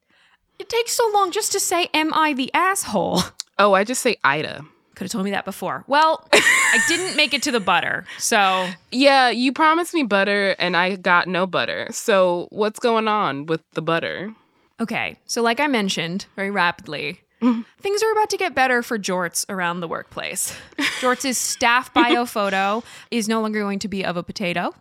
It 0.59 0.69
takes 0.69 0.93
so 0.93 1.09
long 1.15 1.31
just 1.31 1.53
to 1.53 1.61
say, 1.61 1.88
Am 1.95 2.12
I 2.15 2.33
the 2.33 2.53
asshole? 2.55 3.23
Oh, 3.61 3.73
I 3.73 3.83
just 3.83 4.03
say 4.03 4.17
Ida. 4.23 4.65
Could 4.95 5.07
have 5.07 5.11
told 5.11 5.25
me 5.25 5.33
that 5.33 5.45
before. 5.45 5.85
Well, 5.88 6.29
I 6.33 6.81
didn't 6.87 7.17
make 7.17 7.35
it 7.35 7.43
to 7.43 7.50
the 7.50 7.61
butter. 7.61 8.05
So 8.19 8.69
Yeah, 8.91 9.31
you 9.31 9.53
promised 9.53 9.95
me 9.95 10.03
butter 10.03 10.57
and 10.59 10.77
I 10.77 10.97
got 10.97 11.29
no 11.29 11.47
butter. 11.47 11.88
So 11.91 12.49
what's 12.50 12.79
going 12.79 13.09
on 13.09 13.47
with 13.47 13.62
the 13.73 13.83
butter? 13.83 14.33
Okay, 14.81 15.19
so 15.27 15.43
like 15.43 15.59
I 15.59 15.67
mentioned 15.67 16.27
very 16.37 16.50
rapidly, 16.50 17.21
things 17.40 18.02
are 18.02 18.12
about 18.12 18.30
to 18.30 18.37
get 18.37 18.54
better 18.54 18.83
for 18.83 18.99
Jorts 18.99 19.45
around 19.49 19.80
the 19.80 19.88
workplace. 19.88 20.57
Jorts' 21.00 21.35
staff 21.35 21.92
bio 21.95 22.25
photo 22.26 22.83
is 23.11 23.28
no 23.28 23.40
longer 23.40 23.61
going 23.61 23.78
to 23.80 23.88
be 23.88 24.04
of 24.04 24.16
a 24.16 24.23
potato. 24.23 24.75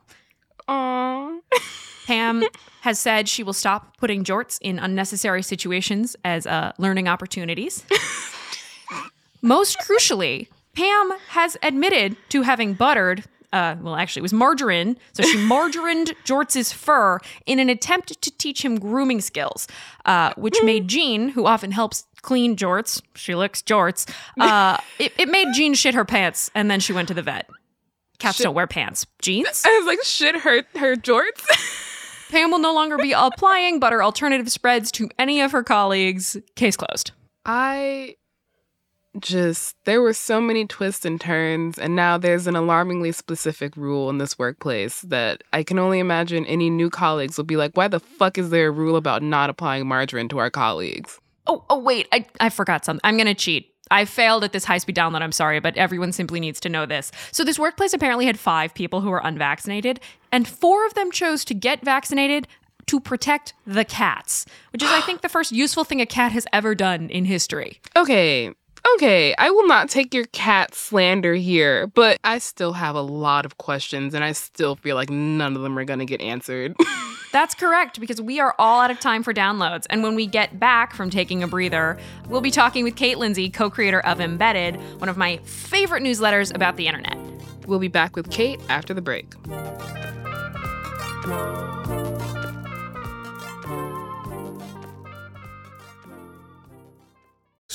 Aww. 0.68 1.40
Pam 2.08 2.44
has 2.82 3.00
said 3.00 3.28
she 3.28 3.44
will 3.44 3.54
stop 3.54 3.98
putting 3.98 4.24
Jorts 4.24 4.58
in 4.62 4.80
unnecessary 4.80 5.44
situations 5.44 6.16
as 6.24 6.48
uh, 6.48 6.72
learning 6.78 7.08
opportunities. 7.10 7.84
Most 9.42 9.78
crucially, 9.80 10.48
Pam 10.74 11.12
has 11.30 11.58
admitted 11.62 12.16
to 12.30 12.44
having 12.44 12.74
buttered. 12.74 13.26
Uh, 13.52 13.76
well, 13.82 13.96
actually, 13.96 14.22
it 14.22 14.24
was 14.24 14.34
margarine. 14.34 14.98
So 15.14 15.24
she 15.24 15.38
margarined 15.48 16.14
Jorts's 16.24 16.72
fur 16.72 17.20
in 17.46 17.60
an 17.60 17.70
attempt 17.70 18.22
to 18.22 18.32
teach 18.38 18.64
him 18.64 18.80
grooming 18.80 19.22
skills, 19.22 19.68
uh, 20.06 20.34
which 20.38 20.58
made 20.64 20.88
Jean, 20.88 21.30
who 21.30 21.46
often 21.46 21.72
helps 21.72 22.06
clean 22.22 22.56
Jorts, 22.56 23.02
she 23.16 23.36
looks 23.36 23.62
Jorts, 23.62 24.10
uh, 24.40 24.78
it, 25.00 25.14
it 25.18 25.30
made 25.30 25.48
Jean 25.54 25.74
shit 25.74 25.96
her 25.96 26.06
pants, 26.06 26.52
and 26.56 26.70
then 26.70 26.80
she 26.80 26.94
went 26.94 27.08
to 27.08 27.14
the 27.14 27.22
vet. 27.22 27.50
Cats 28.20 28.40
don't 28.40 28.56
wear 28.56 28.68
pants. 28.68 29.06
Jeans? 29.22 29.64
I 29.66 29.78
was 29.78 29.86
like, 29.86 30.04
shit 30.04 30.36
hurt 30.38 30.66
her 30.76 30.96
jorts. 30.96 31.46
Pam 32.30 32.52
will 32.52 32.60
no 32.60 32.74
longer 32.74 32.98
be 32.98 33.14
applying 33.14 33.80
butter 33.80 34.04
alternative 34.04 34.52
spreads 34.52 34.92
to 34.94 35.10
any 35.18 35.40
of 35.40 35.52
her 35.52 35.64
colleagues. 35.64 36.36
Case 36.56 36.76
closed. 36.76 37.12
I 37.46 38.16
just 39.20 39.76
there 39.86 40.02
were 40.02 40.14
so 40.14 40.40
many 40.40 40.66
twists 40.66 41.04
and 41.04 41.20
turns 41.20 41.80
and 41.80 41.96
now 41.96 42.20
there's 42.20 42.46
an 42.46 42.56
alarmingly 42.56 43.12
specific 43.12 43.76
rule 43.76 44.12
in 44.12 44.20
this 44.20 44.38
workplace 44.38 45.02
that 45.02 45.44
I 45.52 45.64
can 45.64 45.80
only 45.80 45.98
imagine 45.98 46.46
any 46.46 46.70
new 46.70 46.90
colleagues 46.90 47.38
will 47.38 47.46
be 47.46 47.58
like, 47.58 47.76
why 47.76 47.88
the 47.88 48.00
fuck 48.00 48.38
is 48.38 48.50
there 48.50 48.68
a 48.68 48.72
rule 48.72 48.96
about 48.96 49.24
not 49.24 49.50
applying 49.50 49.88
margarine 49.88 50.30
to 50.30 50.38
our 50.38 50.52
colleagues? 50.52 51.20
Oh, 51.48 51.64
oh 51.70 51.80
wait, 51.80 52.08
I, 52.12 52.26
I 52.40 52.50
forgot 52.50 52.86
something. 52.86 53.02
I'm 53.04 53.18
gonna 53.18 53.34
cheat. 53.34 53.74
I 53.90 54.06
failed 54.06 54.44
at 54.44 54.52
this 54.52 54.66
high 54.66 54.80
speed 54.80 54.96
download. 54.96 55.22
I'm 55.22 55.32
sorry, 55.32 55.60
but 55.60 55.78
everyone 55.78 56.12
simply 56.12 56.40
needs 56.40 56.60
to 56.62 56.70
know 56.70 56.86
this. 56.86 57.12
So, 57.32 57.44
this 57.44 57.58
workplace 57.58 57.94
apparently 57.94 58.26
had 58.26 58.38
five 58.38 58.74
people 58.74 59.02
who 59.02 59.10
were 59.10 59.22
unvaccinated, 59.24 60.00
and 60.32 60.48
four 60.48 60.86
of 60.86 60.94
them 60.94 61.12
chose 61.12 61.46
to 61.46 61.54
get 61.54 61.82
vaccinated 61.82 62.48
to 62.88 63.00
protect 63.00 63.54
the 63.66 63.86
cats, 63.86 64.46
which 64.72 64.82
is, 64.82 64.90
I 64.90 65.02
think, 65.02 65.22
the 65.22 65.30
first 65.30 65.52
useful 65.52 65.84
thing 65.84 66.02
a 66.02 66.06
cat 66.06 66.32
has 66.32 66.48
ever 66.54 66.74
done 66.74 67.10
in 67.10 67.26
history. 67.26 67.80
Okay, 67.96 68.54
okay, 68.96 69.34
I 69.38 69.50
will 69.52 69.68
not 69.68 69.90
take 69.90 70.14
your 70.14 70.26
cat 70.26 70.74
slander 70.76 71.34
here, 71.36 71.88
but 71.88 72.20
I 72.24 72.40
still 72.40 72.74
have 72.74 72.96
a 72.96 73.02
lot 73.02 73.46
of 73.46 73.58
questions 73.58 74.14
and 74.14 74.24
I 74.24 74.32
still 74.32 74.76
feel 74.76 74.96
like 74.96 75.10
none 75.10 75.56
of 75.56 75.62
them 75.62 75.78
are 75.78 75.86
gonna 75.86 76.06
get 76.06 76.22
answered. 76.22 76.76
That's 77.34 77.54
correct, 77.54 78.00
because 78.00 78.22
we 78.22 78.40
are 78.40 78.56
all 78.58 78.80
out 78.82 78.90
of 78.90 79.00
time 79.00 79.22
for 79.22 79.34
downloads. 79.34 79.86
And 79.90 80.02
when 80.02 80.16
we 80.16 80.26
get 80.28 80.60
back 80.60 80.94
from 80.96 81.10
taking 81.10 81.44
a 81.44 81.48
breather, 81.48 81.98
we'll 82.30 82.42
be 82.42 82.52
talking 82.52 82.84
with 82.84 82.96
Kate 82.96 83.18
Lindsay, 83.18 83.50
co 83.50 83.70
creator 83.70 84.00
of 84.00 84.22
Embedded, 84.22 84.78
one 85.00 85.10
of 85.10 85.18
my 85.18 85.38
favorite 85.44 86.02
newsletters 86.04 86.56
about 86.56 86.78
the 86.78 86.88
internet. 86.88 87.18
we'll 87.68 87.80
be 87.80 87.90
back 87.90 88.16
with 88.16 88.32
Kate 88.32 88.62
after 88.70 88.94
the 88.94 89.02
break. 89.02 89.34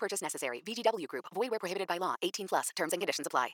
No 0.00 0.06
purchase 0.06 0.22
necessary. 0.22 0.62
VGW 0.66 1.06
Group. 1.08 1.26
Void 1.34 1.50
where 1.50 1.58
prohibited 1.58 1.88
by 1.88 1.98
law. 1.98 2.14
18 2.22 2.48
plus. 2.48 2.68
Terms 2.76 2.92
and 2.92 3.00
conditions 3.00 3.26
apply. 3.26 3.50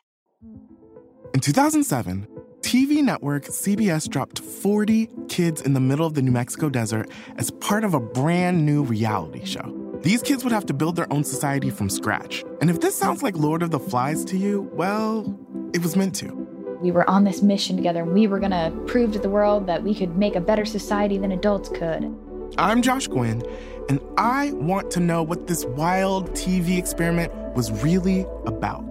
In 1.35 1.41
2007, 1.41 2.27
TV 2.61 3.03
network 3.03 3.47
CBS 3.47 4.09
dropped 4.09 4.39
40 4.39 5.09
kids 5.29 5.61
in 5.61 5.75
the 5.75 5.81
middle 5.81 6.07
of 6.07 6.15
the 6.15 6.23
New 6.23 6.31
Mexico 6.31 6.69
desert 6.69 7.11
as 7.37 7.51
part 7.51 7.85
of 7.85 7.95
a 7.95 8.01
brand 8.01 8.65
new 8.65 8.85
reality 8.85 9.45
show. 9.45 9.99
These 10.03 10.23
kids 10.23 10.45
would 10.45 10.53
have 10.53 10.67
to 10.67 10.75
build 10.75 10.97
their 10.97 11.13
own 11.13 11.25
society 11.25 11.71
from 11.71 11.91
scratch. 11.91 12.45
And 12.61 12.71
if 12.71 12.81
this 12.81 12.95
sounds 12.95 13.23
like 13.23 13.37
Lord 13.37 13.63
of 13.63 13.71
the 13.71 13.81
Flies 13.81 14.25
to 14.27 14.37
you, 14.37 14.71
well, 14.73 15.39
it 15.75 15.83
was 15.83 15.97
meant 15.97 16.15
to. 16.17 16.33
We 16.81 16.93
were 16.93 17.09
on 17.11 17.25
this 17.25 17.43
mission 17.43 17.77
together, 17.77 18.03
and 18.03 18.13
we 18.13 18.27
were 18.29 18.39
gonna 18.39 18.71
prove 18.87 19.13
to 19.13 19.19
the 19.19 19.31
world 19.31 19.67
that 19.67 19.83
we 19.83 19.95
could 19.95 20.17
make 20.17 20.37
a 20.37 20.41
better 20.41 20.65
society 20.65 21.19
than 21.19 21.33
adults 21.33 21.69
could. 21.71 22.15
I'm 22.59 22.81
Josh 22.81 23.09
Gwynn, 23.09 23.43
and 23.89 24.01
I 24.19 24.53
want 24.53 24.91
to 24.93 25.01
know 25.01 25.23
what 25.23 25.47
this 25.47 25.65
wild 25.65 26.31
TV 26.31 26.79
experiment 26.79 27.33
was 27.55 27.71
really 27.83 28.27
about. 28.47 28.85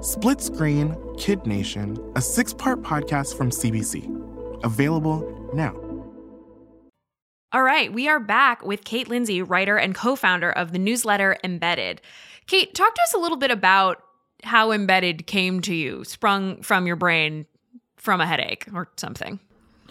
Split 0.00 0.40
Screen 0.40 0.96
Kid 1.18 1.46
Nation, 1.46 1.98
a 2.14 2.20
six 2.20 2.52
part 2.52 2.82
podcast 2.82 3.36
from 3.36 3.50
CBC. 3.50 4.64
Available 4.64 5.50
now. 5.54 5.74
All 7.52 7.62
right, 7.62 7.92
we 7.92 8.08
are 8.08 8.20
back 8.20 8.64
with 8.64 8.84
Kate 8.84 9.08
Lindsay, 9.08 9.40
writer 9.42 9.76
and 9.76 9.94
co 9.94 10.16
founder 10.16 10.50
of 10.50 10.72
the 10.72 10.78
newsletter 10.78 11.38
Embedded. 11.42 12.00
Kate, 12.46 12.74
talk 12.74 12.94
to 12.94 13.02
us 13.02 13.14
a 13.14 13.18
little 13.18 13.38
bit 13.38 13.50
about 13.50 14.02
how 14.44 14.70
Embedded 14.72 15.26
came 15.26 15.60
to 15.62 15.74
you, 15.74 16.04
sprung 16.04 16.62
from 16.62 16.86
your 16.86 16.96
brain 16.96 17.46
from 17.96 18.20
a 18.20 18.26
headache 18.26 18.66
or 18.74 18.88
something. 18.96 19.40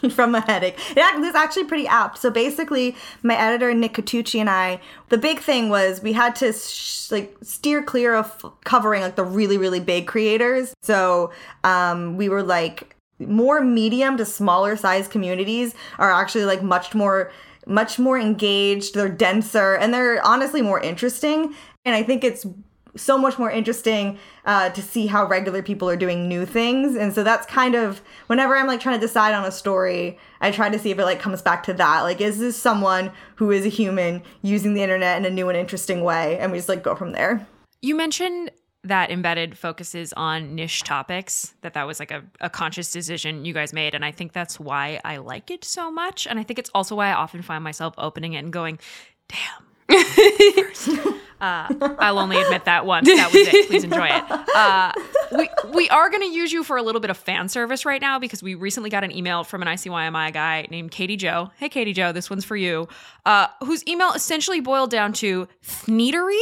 from 0.12 0.36
a 0.36 0.42
headache. 0.42 0.78
It 0.92 1.24
is 1.24 1.36
actually 1.36 1.66
pretty 1.66 1.88
apt. 1.88 2.18
So 2.18 2.30
basically, 2.30 2.96
my 3.24 3.38
editor 3.38 3.74
Nick 3.74 3.94
Catucci 3.94 4.40
and 4.40 4.50
I, 4.50 4.80
the 5.10 5.18
big 5.18 5.40
thing 5.40 5.70
was 5.70 6.02
we 6.02 6.14
had 6.14 6.36
to 6.38 6.54
sh- 6.54 7.12
like 7.12 7.36
steer 7.42 7.84
clear 7.84 8.16
of 8.16 8.46
covering 8.64 9.02
like 9.02 9.16
the 9.16 9.24
really 9.24 9.58
really 9.58 9.80
big 9.80 10.08
creators. 10.08 10.74
So 10.82 11.32
um, 11.64 12.18
we 12.18 12.30
were 12.30 12.44
like 12.44 12.96
more 13.20 13.62
medium 13.62 14.18
to 14.18 14.26
smaller 14.26 14.76
size 14.76 15.08
communities 15.08 15.74
are 16.00 16.12
actually 16.12 16.46
like 16.46 16.62
much 16.62 16.94
more 16.94 17.32
much 17.66 17.98
more 17.98 18.20
engaged. 18.20 18.94
They're 18.94 19.10
denser 19.10 19.76
and 19.76 19.94
they're 19.94 20.24
honestly 20.26 20.62
more 20.62 20.80
interesting. 20.80 21.56
And 21.84 21.96
I 21.96 22.04
think 22.04 22.24
it's 22.24 22.46
so 22.96 23.18
much 23.18 23.38
more 23.38 23.52
interesting 23.52 24.18
uh, 24.46 24.70
to 24.70 24.82
see 24.82 25.08
how 25.08 25.26
regular 25.26 25.62
people 25.62 25.90
are 25.90 25.98
doing 25.98 26.28
new 26.28 26.46
things. 26.46 26.96
And 26.96 27.14
so 27.14 27.24
that's 27.24 27.46
kind 27.46 27.76
of 27.76 28.02
whenever 28.28 28.56
i'm 28.56 28.68
like 28.68 28.80
trying 28.80 29.00
to 29.00 29.06
decide 29.06 29.34
on 29.34 29.46
a 29.46 29.52
story 29.52 30.18
i 30.42 30.52
try 30.52 30.70
to 30.70 30.80
see 30.80 30.92
if 30.92 31.00
it 31.00 31.06
like 31.06 31.20
comes 31.20 31.42
back 31.42 31.64
to 31.64 31.74
that. 31.74 32.02
Like 32.02 32.22
is 32.22 32.40
this 32.40 32.58
someone 32.58 33.12
who 33.36 33.52
is 33.52 33.66
a 33.66 33.70
human 33.70 34.24
using 34.42 34.74
the 34.74 34.82
internet 34.82 35.18
in 35.18 35.26
a 35.26 35.30
new 35.30 35.50
and 35.50 35.58
interesting 35.58 36.04
way? 36.04 36.38
And 36.40 36.52
we 36.52 36.58
just 36.58 36.70
like 36.70 36.84
go 36.84 36.96
from 36.96 37.12
there. 37.12 37.46
You 37.82 37.96
mentioned 37.96 38.52
that 38.84 39.10
embedded 39.10 39.58
focuses 39.58 40.14
on 40.14 40.54
niche 40.54 40.84
topics 40.84 41.56
that 41.62 41.74
that 41.74 41.88
was 41.88 42.00
like 42.00 42.12
a, 42.12 42.24
a 42.40 42.50
conscious 42.52 42.92
decision 42.92 43.44
you 43.44 43.54
guys 43.54 43.74
made. 43.74 43.96
And 43.96 44.06
i 44.06 44.12
think 44.12 44.34
that's 44.34 44.60
why 44.60 45.00
i 45.04 45.18
like 45.18 45.52
it 45.52 45.66
so 45.66 45.92
much. 45.92 46.28
And 46.28 46.40
i 46.40 46.44
think 46.44 46.60
it's 46.60 46.70
also 46.74 46.96
why 46.96 47.10
i 47.10 47.14
often 47.14 47.42
find 47.42 47.64
myself 47.64 47.94
opening 47.98 48.34
it 48.34 48.40
and 48.40 48.54
going 48.54 48.80
damn 49.28 49.75
uh, 51.42 51.68
I'll 52.00 52.18
only 52.18 52.42
admit 52.42 52.66
that 52.66 52.86
once. 52.86 53.08
That 53.08 53.32
was 53.32 53.48
it. 53.48 53.68
Please 53.68 53.84
enjoy 53.84 54.08
it. 54.08 54.24
Uh, 54.56 54.94
we 55.38 55.50
we 55.74 55.90
are 55.90 56.10
going 56.10 56.22
to 56.22 56.30
use 56.30 56.54
you 56.54 56.64
for 56.64 56.78
a 56.78 56.82
little 56.82 57.02
bit 57.02 57.10
of 57.10 57.18
fan 57.18 57.50
service 57.50 57.84
right 57.84 58.00
now 58.00 58.18
because 58.18 58.42
we 58.42 58.56
recently 58.56 58.90
got 58.90 59.04
an 59.04 59.12
email 59.12 59.44
from 59.44 59.62
an 59.62 59.68
ICYMI 59.68 60.32
guy 60.32 60.66
named 60.72 60.92
Katie 60.92 61.18
Joe. 61.18 61.52
Hey, 61.58 61.68
Katie 61.68 61.92
Joe, 61.92 62.14
this 62.14 62.30
one's 62.30 62.46
for 62.46 62.56
you. 62.56 62.88
Uh, 63.26 63.48
whose 63.66 63.86
email 63.86 64.14
essentially 64.14 64.62
boiled 64.62 64.92
down 64.92 65.12
to 65.14 65.50
thneedery. 65.62 66.40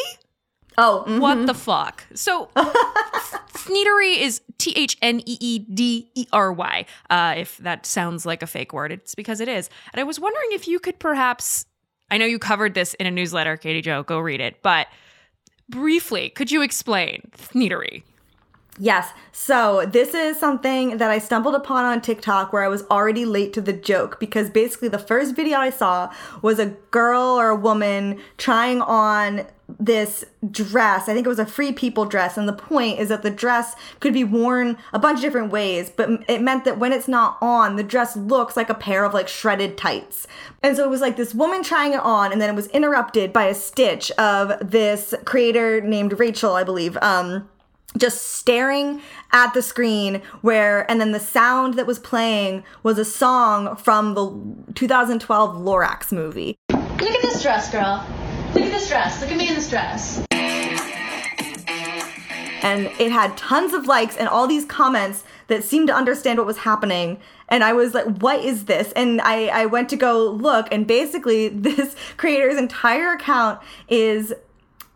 Oh, 0.78 1.06
mm-hmm. 1.08 1.20
what 1.20 1.48
the 1.48 1.56
fuck? 1.56 2.04
So, 2.14 2.50
thneedery 2.56 4.20
is 4.20 4.42
T 4.60 4.74
H 4.76 4.96
N 5.02 5.22
E 5.26 5.38
E 5.40 5.60
D 5.60 6.12
E 6.14 6.28
R 6.32 6.54
Y. 6.54 6.86
Uh, 7.10 7.34
if 7.38 7.58
that 7.58 7.88
sounds 7.88 8.28
like 8.28 8.44
a 8.44 8.48
fake 8.48 8.74
word, 8.74 8.92
it's 8.92 9.16
because 9.16 9.40
it 9.40 9.48
is. 9.48 9.72
And 9.92 10.00
I 10.00 10.04
was 10.04 10.20
wondering 10.20 10.50
if 10.52 10.68
you 10.68 10.80
could 10.80 11.00
perhaps 11.00 11.66
I 12.12 12.18
know 12.18 12.26
you 12.26 12.40
covered 12.40 12.74
this 12.74 12.94
in 12.96 13.06
a 13.06 13.12
newsletter, 13.12 13.58
Katie 13.58 13.82
Joe. 13.82 14.04
Go 14.04 14.20
read 14.20 14.42
it. 14.42 14.62
But 14.62 14.88
briefly, 15.70 16.30
could 16.30 16.52
you 16.52 16.62
explain 16.62 17.30
thneedery? 17.38 18.04
Yes. 18.80 19.12
So 19.32 19.86
this 19.86 20.16
is 20.16 20.40
something 20.40 20.98
that 20.98 21.12
I 21.12 21.20
stumbled 21.20 21.54
upon 21.54 21.86
on 21.86 22.02
TikTok 22.02 22.52
where 22.52 22.64
I 22.64 22.68
was 22.68 22.84
already 22.90 23.24
late 23.24 23.54
to 23.54 23.62
the 23.62 23.74
joke 23.74 24.20
because 24.20 24.50
basically 24.50 24.88
the 24.88 24.98
first 24.98 25.36
video 25.36 25.60
I 25.60 25.70
saw 25.70 26.12
was 26.42 26.58
a 26.58 26.68
girl 26.90 27.22
or 27.22 27.50
a 27.50 27.56
woman 27.56 28.20
trying 28.38 28.82
on 28.82 29.46
this 29.80 30.26
dress. 30.50 31.08
I 31.08 31.14
think 31.14 31.26
it 31.26 31.30
was 31.30 31.40
a 31.40 31.46
free 31.46 31.72
people 31.72 32.06
dress. 32.06 32.36
And 32.36 32.48
the 32.48 32.54
point 32.54 33.00
is 33.00 33.10
that 33.10 33.22
the 33.22 33.32
dress 33.32 33.76
could 34.00 34.14
be 34.14 34.24
worn 34.24 34.78
a 34.92 35.00
bunch 35.00 35.18
of 35.18 35.22
different 35.22 35.52
ways, 35.52 35.92
but 35.96 36.10
it 36.28 36.42
meant 36.42 36.66
that 36.66 36.80
when 36.80 36.94
it's 36.94 37.08
not 37.08 37.38
on, 37.42 37.76
the 37.76 37.84
dress 37.84 38.16
looks 38.16 38.58
like 38.58 38.70
a 38.70 38.76
pair 38.76 39.04
of 39.06 39.14
like 39.14 39.28
shredded 39.28 39.78
tights. 39.78 40.28
And 40.62 40.76
so 40.76 40.84
it 40.84 40.90
was 40.90 41.02
like 41.02 41.16
this 41.16 41.34
woman 41.34 41.64
trying 41.64 41.94
it 41.94 42.02
on, 42.02 42.32
and 42.32 42.42
then 42.42 42.50
it 42.50 42.56
was 42.56 42.68
interrupted 42.68 43.32
by 43.32 43.46
a 43.46 43.56
stitch 43.56 44.12
of 44.12 44.54
this 44.62 45.14
creator 45.26 45.80
named 45.82 46.20
Rachel, 46.20 46.54
I 46.54 46.64
believe. 46.64 46.98
Um, 47.02 47.50
just 47.98 48.34
staring 48.34 49.02
at 49.32 49.54
the 49.54 49.62
screen 49.62 50.22
where 50.42 50.90
and 50.90 51.00
then 51.00 51.12
the 51.12 51.20
sound 51.20 51.76
that 51.76 51.86
was 51.86 52.00
playing 52.00 52.64
was 52.82 52.98
a 52.98 53.06
song 53.06 53.76
from 53.76 54.14
the 54.14 54.74
2012 54.74 55.58
Lorax 55.58 56.12
movie. 56.12 56.56
Look 56.72 57.02
at 57.02 57.22
this 57.22 57.42
dress, 57.42 57.72
girl. 57.72 58.06
Look 58.54 58.64
at 58.64 58.72
this 58.72 58.88
dress. 58.88 59.22
Look 59.22 59.32
at 59.32 59.38
me 59.38 59.50
in 59.50 59.56
this 59.56 59.70
dress. 59.70 60.26
And 62.64 62.86
it 62.98 63.12
had 63.12 63.36
tons 63.36 63.74
of 63.74 63.88
likes 63.88 64.16
and 64.16 64.30
all 64.30 64.48
these 64.48 64.64
comments 64.64 65.26
that 65.48 65.64
seemed 65.64 65.88
to 65.88 65.94
understand 65.94 66.38
what 66.38 66.48
was 66.48 66.60
happening. 66.60 67.20
And 67.50 67.64
I 67.64 67.74
was 67.74 67.94
like, 67.94 68.06
what 68.20 68.44
is 68.44 68.66
this? 68.66 68.94
And 68.94 69.20
I, 69.22 69.48
I 69.48 69.66
went 69.66 69.90
to 69.90 69.98
go 69.98 70.30
look, 70.30 70.70
and 70.72 70.88
basically, 70.88 71.50
this 71.70 71.96
creator's 72.16 72.58
entire 72.58 73.12
account 73.12 73.60
is 73.90 74.34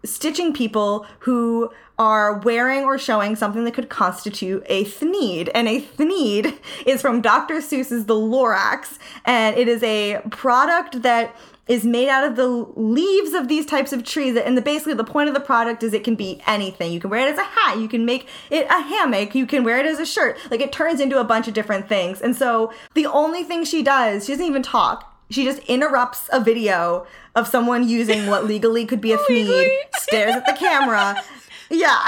stitching 0.05 0.53
people 0.53 1.05
who 1.19 1.69
are 1.99 2.39
wearing 2.39 2.83
or 2.83 2.97
showing 2.97 3.35
something 3.35 3.63
that 3.63 3.73
could 3.73 3.89
constitute 3.89 4.63
a 4.67 4.85
thneed. 4.85 5.49
And 5.53 5.67
a 5.67 5.81
thneed 5.81 6.57
is 6.85 7.01
from 7.01 7.21
Dr. 7.21 7.55
Seuss's 7.55 8.05
The 8.05 8.13
Lorax, 8.13 8.97
and 9.25 9.55
it 9.57 9.67
is 9.67 9.81
a 9.83 10.21
product 10.29 11.01
that 11.01 11.35
is 11.67 11.83
made 11.83 12.07
out 12.07 12.23
of 12.23 12.35
the 12.35 12.47
leaves 12.47 13.33
of 13.33 13.47
these 13.47 13.65
types 13.65 13.91
of 13.91 14.03
trees. 14.03 14.37
And 14.37 14.57
the 14.57 14.61
basically 14.61 14.93
the 14.93 15.03
point 15.03 15.27
of 15.27 15.33
the 15.33 15.41
product 15.41 15.83
is 15.83 15.93
it 15.93 16.03
can 16.03 16.15
be 16.15 16.41
anything. 16.47 16.93
You 16.93 16.99
can 16.99 17.09
wear 17.09 17.27
it 17.27 17.33
as 17.33 17.37
a 17.37 17.43
hat. 17.43 17.77
You 17.79 17.89
can 17.89 18.05
make 18.05 18.27
it 18.49 18.67
a 18.67 18.81
hammock. 18.81 19.35
You 19.35 19.45
can 19.45 19.63
wear 19.63 19.77
it 19.79 19.85
as 19.85 19.99
a 19.99 20.05
shirt. 20.05 20.37
Like 20.49 20.61
it 20.61 20.71
turns 20.71 21.01
into 21.01 21.19
a 21.19 21.23
bunch 21.23 21.47
of 21.47 21.53
different 21.53 21.89
things. 21.89 22.21
And 22.21 22.35
so 22.35 22.71
the 22.93 23.05
only 23.05 23.43
thing 23.43 23.65
she 23.65 23.83
does 23.83 24.25
she 24.25 24.31
doesn't 24.31 24.45
even 24.45 24.63
talk. 24.63 25.13
She 25.29 25.43
just 25.43 25.59
interrupts 25.63 26.29
a 26.31 26.39
video 26.39 27.05
of 27.35 27.49
someone 27.49 27.87
using 27.87 28.27
what 28.27 28.45
legally 28.45 28.85
could 28.85 29.01
be 29.01 29.11
a 29.11 29.17
thneed 29.29 29.69
stares 29.97 30.35
at 30.35 30.45
the 30.45 30.53
camera 30.53 31.21
yeah. 31.69 32.05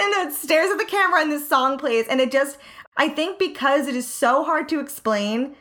and 0.00 0.28
it 0.28 0.32
stares 0.32 0.70
at 0.70 0.78
the 0.78 0.84
camera 0.84 1.20
and 1.20 1.30
this 1.30 1.48
song 1.48 1.78
plays. 1.78 2.06
And 2.08 2.20
it 2.20 2.30
just, 2.30 2.58
I 2.96 3.08
think 3.08 3.38
because 3.38 3.86
it 3.86 3.96
is 3.96 4.06
so 4.06 4.44
hard 4.44 4.68
to 4.70 4.80
explain, 4.80 5.54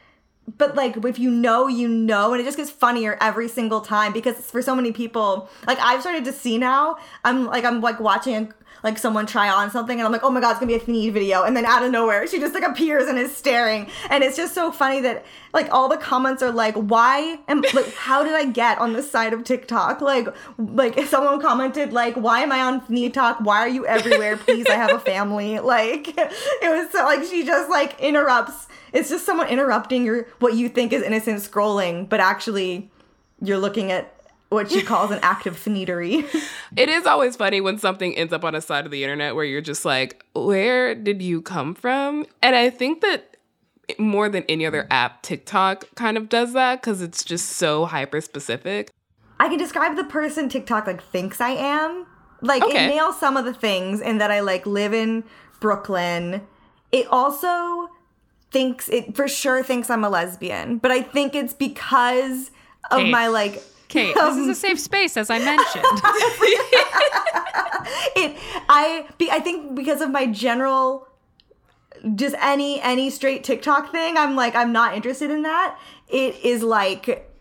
but 0.57 0.75
like 0.75 0.97
if 1.05 1.19
you 1.19 1.31
know, 1.31 1.67
you 1.67 1.87
know, 1.87 2.33
and 2.33 2.41
it 2.41 2.43
just 2.43 2.57
gets 2.57 2.69
funnier 2.69 3.17
every 3.21 3.47
single 3.47 3.81
time 3.81 4.11
because 4.13 4.35
for 4.51 4.61
so 4.61 4.75
many 4.75 4.91
people, 4.91 5.49
like 5.67 5.79
I've 5.79 6.01
started 6.01 6.25
to 6.25 6.33
see 6.33 6.57
now, 6.57 6.97
I'm 7.23 7.45
like, 7.45 7.63
I'm 7.63 7.81
like 7.81 7.99
watching 7.99 8.53
like 8.83 8.97
someone 8.97 9.25
try 9.25 9.49
on 9.49 9.71
something 9.71 9.97
and 9.97 10.05
I'm 10.05 10.11
like, 10.11 10.23
oh 10.23 10.29
my 10.29 10.41
god, 10.41 10.51
it's 10.51 10.59
gonna 10.59 10.67
be 10.67 10.75
a 10.75 10.79
Thneed 10.79 11.13
video. 11.13 11.43
And 11.43 11.55
then 11.55 11.65
out 11.65 11.83
of 11.83 11.91
nowhere, 11.91 12.27
she 12.27 12.39
just 12.39 12.53
like 12.53 12.63
appears 12.63 13.07
and 13.07 13.17
is 13.17 13.35
staring. 13.35 13.89
And 14.09 14.23
it's 14.23 14.35
just 14.35 14.53
so 14.53 14.71
funny 14.71 14.99
that 15.01 15.25
like 15.53 15.71
all 15.71 15.87
the 15.87 15.97
comments 15.97 16.43
are 16.43 16.51
like, 16.51 16.75
why 16.75 17.39
am 17.47 17.61
like 17.73 17.93
how 17.93 18.23
did 18.23 18.33
I 18.33 18.45
get 18.45 18.77
on 18.79 18.93
this 18.93 19.09
side 19.09 19.33
of 19.33 19.43
TikTok? 19.43 20.01
Like 20.01 20.27
like 20.57 20.99
someone 21.05 21.41
commented 21.41 21.93
like, 21.93 22.15
why 22.15 22.41
am 22.41 22.51
I 22.51 22.61
on 22.61 23.11
Talk? 23.11 23.39
Why 23.39 23.59
are 23.59 23.69
you 23.69 23.85
everywhere? 23.85 24.37
Please, 24.37 24.65
I 24.67 24.75
have 24.75 24.91
a 24.91 24.99
family. 24.99 25.59
Like 25.73 26.09
it 26.17 26.69
was 26.69 26.91
so 26.91 27.03
like 27.05 27.23
she 27.23 27.43
just 27.45 27.69
like 27.69 27.99
interrupts. 27.99 28.67
It's 28.91 29.09
just 29.09 29.25
someone 29.25 29.47
interrupting 29.47 30.05
your 30.05 30.27
what 30.39 30.55
you 30.55 30.69
think 30.69 30.93
is 30.93 31.01
innocent 31.01 31.39
scrolling, 31.39 32.07
but 32.07 32.19
actually 32.19 32.91
you're 33.41 33.57
looking 33.57 33.91
at 33.91 34.13
what 34.53 34.71
she 34.71 34.81
calls 34.81 35.11
an 35.11 35.19
active 35.21 35.55
thneedery. 35.55 36.23
it 36.75 36.89
is 36.89 37.05
always 37.05 37.35
funny 37.35 37.61
when 37.61 37.77
something 37.77 38.15
ends 38.15 38.33
up 38.33 38.43
on 38.43 38.55
a 38.55 38.61
side 38.61 38.85
of 38.85 38.91
the 38.91 39.03
internet 39.03 39.35
where 39.35 39.45
you're 39.45 39.61
just 39.61 39.85
like, 39.85 40.25
where 40.33 40.95
did 40.95 41.21
you 41.21 41.41
come 41.41 41.73
from? 41.73 42.25
And 42.41 42.55
I 42.55 42.69
think 42.69 43.01
that 43.01 43.37
more 43.99 44.29
than 44.29 44.43
any 44.47 44.65
other 44.65 44.87
app, 44.89 45.21
TikTok 45.21 45.93
kind 45.95 46.17
of 46.17 46.29
does 46.29 46.53
that 46.53 46.81
because 46.81 47.01
it's 47.01 47.23
just 47.23 47.49
so 47.49 47.85
hyper 47.85 48.21
specific. 48.21 48.89
I 49.39 49.49
can 49.49 49.57
describe 49.57 49.95
the 49.95 50.05
person 50.05 50.47
TikTok 50.47 50.87
like 50.87 51.03
thinks 51.03 51.41
I 51.41 51.51
am. 51.51 52.05
Like 52.41 52.63
okay. 52.63 52.85
it 52.85 52.89
nails 52.89 53.19
some 53.19 53.37
of 53.37 53.45
the 53.45 53.53
things 53.53 54.01
in 54.01 54.17
that 54.17 54.31
I 54.31 54.41
like 54.41 54.65
live 54.65 54.93
in 54.93 55.23
Brooklyn. 55.59 56.41
It 56.91 57.07
also 57.07 57.89
thinks 58.51 58.87
it 58.89 59.15
for 59.15 59.27
sure 59.27 59.63
thinks 59.63 59.89
I'm 59.89 60.03
a 60.03 60.09
lesbian, 60.09 60.77
but 60.77 60.91
I 60.91 61.01
think 61.01 61.35
it's 61.35 61.53
because 61.53 62.51
of 62.91 63.01
hey. 63.01 63.11
my 63.11 63.27
like 63.27 63.63
Kate, 63.93 64.15
this 64.15 64.37
is 64.37 64.47
a 64.47 64.49
um, 64.49 64.55
safe 64.55 64.79
space, 64.79 65.17
as 65.17 65.29
I 65.29 65.37
mentioned. 65.37 65.85
it, 68.15 68.37
I, 68.67 69.05
I 69.31 69.39
think 69.39 69.75
because 69.75 70.01
of 70.01 70.09
my 70.09 70.25
general, 70.25 71.07
just 72.15 72.35
any 72.41 72.81
any 72.81 73.11
straight 73.11 73.43
TikTok 73.43 73.91
thing, 73.91 74.17
I'm 74.17 74.35
like, 74.35 74.55
I'm 74.55 74.71
not 74.71 74.95
interested 74.95 75.29
in 75.29 75.43
that. 75.43 75.77
It 76.09 76.43
is 76.43 76.63
like, 76.63 77.31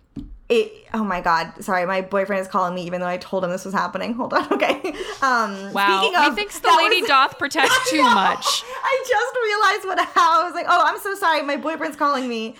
it 0.53 0.73
oh 0.95 1.03
my 1.05 1.21
god 1.21 1.53
sorry 1.65 1.87
my 1.87 2.01
boyfriend 2.03 2.41
is 2.43 2.47
calling 2.49 2.75
me 2.75 2.83
even 2.85 3.01
though 3.01 3.07
i 3.07 3.17
told 3.17 3.43
him 3.45 3.51
this 3.51 3.65
was 3.65 3.73
happening 3.75 4.13
hold 4.21 4.33
on 4.35 4.53
okay 4.53 4.93
um 5.23 5.73
Wow. 5.73 6.01
speaking 6.01 6.17
of, 6.17 6.25
he 6.25 6.31
thinks 6.37 6.59
the 6.61 6.69
lady 6.77 7.01
was- 7.01 7.09
doth 7.09 7.39
protect 7.39 7.73
too 7.91 8.03
much. 8.03 8.63
i 8.85 9.05
just 9.09 9.37
realized 9.45 9.87
what 9.87 9.99
how 10.15 10.41
i 10.43 10.45
was 10.45 10.55
like 10.55 10.67
oh 10.69 10.83
i'm 10.85 10.99
so 11.01 11.15
sorry 11.15 11.43
my 11.43 11.57
boyfriend's 11.57 11.97
calling 11.97 12.29
me 12.29 12.55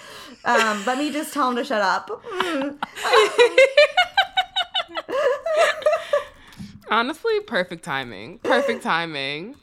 um 0.45 0.83
let 0.87 0.97
me 0.99 1.13
just 1.13 1.33
tell 1.35 1.51
him 1.51 1.57
to 1.57 1.65
shut 1.65 1.83
up 1.83 2.09
Mm. 2.43 2.79
Honestly, 6.91 7.41
perfect 7.41 7.85
timing. 7.85 8.39
Perfect 8.41 8.83
timing. 8.83 9.55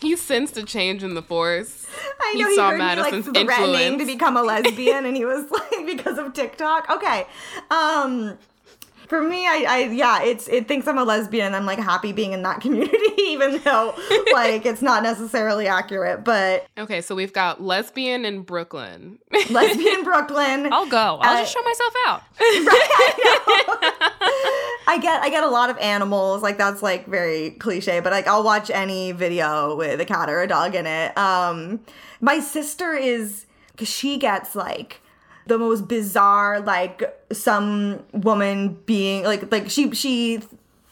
He 0.00 0.14
sensed 0.16 0.56
a 0.56 0.62
change 0.64 1.02
in 1.02 1.14
the 1.14 1.22
force. 1.22 1.86
I 2.20 2.32
He 2.34 2.42
know 2.42 2.48
he, 2.48 2.54
saw 2.56 2.70
heard 2.70 2.78
Madison's 2.78 3.26
me 3.26 3.32
like 3.32 3.46
threatening 3.46 3.74
influence. 3.74 4.02
to 4.02 4.06
become 4.06 4.36
a 4.36 4.42
lesbian, 4.42 5.04
and 5.06 5.16
he 5.16 5.24
was 5.24 5.50
like 5.50 5.86
because 5.86 6.18
of 6.18 6.32
TikTok. 6.34 6.90
Okay, 6.90 7.26
um, 7.70 8.38
for 9.08 9.22
me, 9.22 9.46
I, 9.46 9.64
I 9.68 9.78
yeah, 9.92 10.22
it's 10.22 10.48
it 10.48 10.68
thinks 10.68 10.86
I'm 10.88 10.98
a 10.98 11.04
lesbian. 11.04 11.46
and 11.46 11.56
I'm 11.56 11.66
like 11.66 11.78
happy 11.78 12.12
being 12.12 12.32
in 12.32 12.42
that 12.42 12.60
community, 12.64 12.96
even 13.22 13.58
though 13.64 13.94
like 14.32 14.66
it's 14.66 14.82
not 14.82 15.02
necessarily 15.02 15.66
accurate. 15.66 16.24
But 16.24 16.66
Okay, 16.78 17.00
so 17.00 17.14
we've 17.14 17.32
got 17.32 17.62
lesbian 17.62 18.24
in 18.24 18.42
Brooklyn. 18.42 19.18
lesbian 19.50 20.02
Brooklyn, 20.04 20.72
I'll 20.72 20.86
go. 20.86 21.18
I'll 21.22 21.36
Uh, 21.36 21.40
just 21.40 21.52
show 21.54 21.62
myself 21.62 21.94
out. 22.06 22.22
I 24.88 24.98
get 25.00 25.22
I 25.22 25.28
get 25.30 25.42
a 25.44 25.48
lot 25.48 25.70
of 25.70 25.78
animals, 25.78 26.42
like 26.42 26.58
that's 26.58 26.82
like 26.82 27.06
very 27.06 27.50
cliche, 27.50 28.00
but 28.00 28.12
like 28.12 28.26
I'll 28.26 28.44
watch 28.44 28.70
any 28.70 29.12
video 29.12 29.76
with 29.76 30.00
a 30.00 30.04
cat 30.04 30.28
or 30.30 30.42
a 30.42 30.46
dog 30.48 30.74
in 30.74 30.86
it. 30.86 31.16
Um 31.18 31.80
my 32.20 32.38
sister 32.40 32.94
is 32.94 33.46
cuz 33.76 33.88
she 33.88 34.16
gets 34.16 34.54
like 34.54 35.00
the 35.46 35.58
most 35.58 35.88
bizarre 35.88 36.60
like 36.60 37.02
some 37.32 38.02
woman 38.12 38.74
being 38.86 39.24
like 39.24 39.50
like 39.52 39.70
she 39.70 39.90
she 39.92 40.40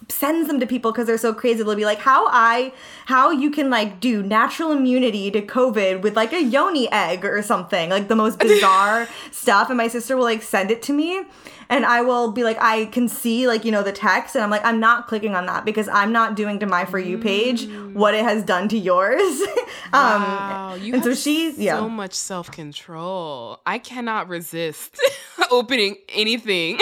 sends 0.09 0.49
them 0.49 0.61
to 0.61 0.67
people 0.67 0.93
because 0.93 1.07
they're 1.07 1.19
so 1.19 1.33
crazy. 1.33 1.63
They'll 1.63 1.75
be 1.75 1.85
like, 1.85 2.01
"How 2.01 2.27
I, 2.29 2.73
how 3.07 3.31
you 3.31 3.51
can 3.51 3.71
like 3.71 4.01
do 4.01 4.23
natural 4.23 4.73
immunity 4.73 5.31
to 5.31 5.43
COVID 5.43 6.03
with 6.03 6.17
like 6.17 6.33
a 6.33 6.43
yoni 6.43 6.91
egg 6.93 7.25
or 7.25 7.43
something, 7.43 7.91
like 7.91 8.09
the 8.09 8.17
most 8.17 8.39
bizarre 8.39 9.09
stuff." 9.31 9.69
And 9.71 9.77
my 9.77 9.89
sister 9.89 10.17
will 10.17 10.25
like 10.25 10.43
send 10.43 10.71
it 10.71 10.83
to 10.83 10.93
me, 10.93 11.23
and 11.69 11.85
I 11.87 12.03
will 12.03 12.33
be 12.33 12.45
like, 12.45 12.61
I 12.61 12.87
can 12.87 13.09
see 13.09 13.47
like 13.47 13.65
you 13.65 13.73
know 13.73 13.83
the 13.83 13.93
text, 13.93 14.35
and 14.35 14.45
I'm 14.45 14.51
like, 14.51 14.65
I'm 14.65 14.81
not 14.81 15.07
clicking 15.07 15.35
on 15.35 15.47
that 15.47 15.65
because 15.65 15.89
I'm 15.89 16.13
not 16.13 16.37
doing 16.37 16.59
to 16.61 16.67
my 16.67 16.85
for 16.85 16.99
you 16.99 17.19
page 17.19 17.69
what 17.95 18.15
it 18.15 18.25
has 18.25 18.43
done 18.43 18.69
to 18.69 18.79
yours. 18.79 19.21
um, 19.93 20.23
Wow, 20.23 20.75
you 20.75 20.95
and 20.95 21.05
have 21.05 21.15
so 21.17 21.21
she's 21.21 21.59
yeah. 21.59 21.79
so 21.79 21.89
much 21.89 22.15
self 22.15 22.51
control. 22.51 23.61
I 23.67 23.79
cannot 23.79 24.29
resist 24.29 25.01
opening 25.51 25.97
anything. 26.09 26.79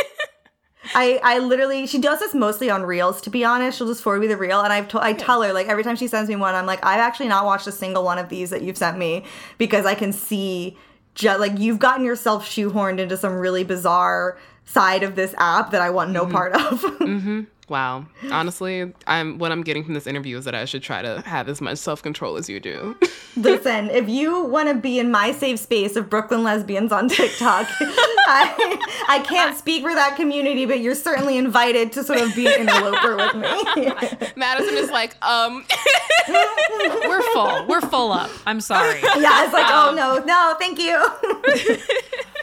I, 0.95 1.21
I 1.23 1.38
literally 1.38 1.87
she 1.87 1.99
does 1.99 2.21
this 2.21 2.35
mostly 2.35 2.71
on 2.71 2.83
reels 2.83 3.21
to 3.23 3.31
be 3.31 3.45
honest. 3.45 3.79
She'll 3.79 3.87
just 3.87 4.03
forward 4.03 4.21
me 4.21 4.27
the 4.27 4.37
reel 4.37 4.61
and 4.61 4.73
I've 4.73 4.88
to, 4.88 5.03
I 5.03 5.12
tell 5.12 5.42
her 5.42 5.53
like 5.53 5.68
every 5.68 5.85
time 5.85 5.97
she 5.97 6.09
sends 6.09 6.29
me 6.29 6.37
one 6.37 6.55
I'm 6.55 6.66
like 6.66 6.85
I've 6.85 7.01
actually 7.01 7.29
not 7.29 7.45
watched 7.45 7.66
a 7.66 7.73
single 7.73 8.05
one 8.05 8.18
of 8.18 8.29
these 8.29 8.51
that 8.51 8.62
you've 8.62 8.77
sent 8.77 8.99
me 8.99 9.25
because 9.59 9.87
I 9.87 9.95
can 9.95 10.12
see 10.12 10.77
just 11.14 11.40
like 11.40 11.59
you've 11.59 11.79
gotten 11.79 12.05
yourself 12.05 12.47
shoehorned 12.47 12.99
into 12.99 13.16
some 13.16 13.35
really 13.35 13.64
bizarre 13.64 14.38
side 14.64 15.03
of 15.03 15.14
this 15.14 15.35
app 15.38 15.71
that 15.71 15.83
I 15.83 15.90
want 15.90 16.11
no 16.11 16.27
part 16.27 16.53
of. 16.55 16.81
Hmm 16.99 17.42
Wow. 17.73 18.05
Honestly, 18.31 18.93
I'm 19.07 19.39
what 19.39 19.51
I'm 19.51 19.63
getting 19.63 19.83
from 19.83 19.95
this 19.95 20.07
interview 20.07 20.37
is 20.37 20.45
that 20.45 20.55
I 20.55 20.67
should 20.67 20.83
try 20.83 21.01
to 21.01 21.23
have 21.23 21.49
as 21.49 21.63
much 21.63 21.79
self 21.79 22.03
control 22.03 22.37
as 22.37 22.47
you 22.47 22.61
do. 22.61 22.95
listen 23.39 23.89
if 23.89 24.11
you 24.11 24.45
want 24.45 24.69
to 24.69 24.75
be 24.75 24.99
in 24.99 25.11
my 25.11 25.33
safe 25.33 25.59
space 25.59 25.97
of 25.97 26.11
Brooklyn 26.11 26.43
lesbians 26.43 26.93
on 26.93 27.09
TikTok 27.09 27.67
I, 27.81 28.79
I 29.09 29.21
can't 29.21 29.57
speak 29.57 29.81
for 29.83 29.95
that 29.95 30.17
community 30.17 30.67
but 30.67 30.81
you're 30.81 30.95
certainly 30.95 31.39
invited 31.39 31.93
to 31.93 32.05
sort 32.05 32.21
of 32.21 32.35
be 32.37 32.47
an 32.47 32.61
interloper 32.61 33.17
with 33.17 33.35
me 33.37 34.29
Madison 34.37 34.77
is 34.77 34.91
like, 34.91 35.17
um, 35.25 35.65
We're 36.29 37.23
full. 37.33 37.67
We're 37.69 37.81
full 37.81 38.13
up. 38.13 38.31
I'm 38.45 38.61
sorry. 38.61 39.01
yeah 39.01 39.45
it's 39.45 39.55
like 39.55 39.65
oh 39.71 39.95
no 39.97 40.23
no 40.27 40.55
thank 40.59 40.79
you 40.79 41.03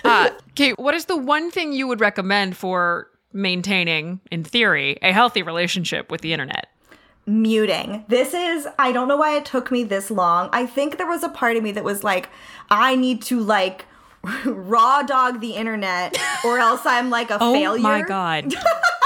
Uh, 0.03 0.31
Kate, 0.55 0.79
what 0.79 0.95
is 0.95 1.05
the 1.05 1.17
one 1.17 1.51
thing 1.51 1.71
you 1.73 1.85
would 1.85 1.99
recommend 1.99 2.57
for 2.57 3.09
maintaining, 3.33 4.19
in 4.31 4.43
theory, 4.43 4.97
a 5.01 5.11
healthy 5.11 5.41
relationship 5.41 6.11
with 6.11 6.21
the 6.21 6.33
internet? 6.33 6.67
muting. 7.29 8.03
This 8.07 8.33
is 8.33 8.67
I 8.77 8.91
don't 8.91 9.07
know 9.07 9.17
why 9.17 9.37
it 9.37 9.45
took 9.45 9.71
me 9.71 9.83
this 9.83 10.09
long. 10.09 10.49
I 10.51 10.65
think 10.65 10.97
there 10.97 11.07
was 11.07 11.23
a 11.23 11.29
part 11.29 11.55
of 11.55 11.63
me 11.63 11.71
that 11.73 11.83
was 11.83 12.03
like 12.03 12.29
I 12.69 12.95
need 12.95 13.21
to 13.23 13.39
like 13.39 13.85
raw 14.45 15.03
dog 15.03 15.39
the 15.39 15.51
internet 15.51 16.17
or 16.43 16.59
else 16.59 16.81
I'm 16.85 17.09
like 17.09 17.29
a 17.29 17.37
Oh 17.39 17.53
failure. 17.59 17.79
Oh 17.79 17.83
my 17.83 18.01
god. 18.01 18.53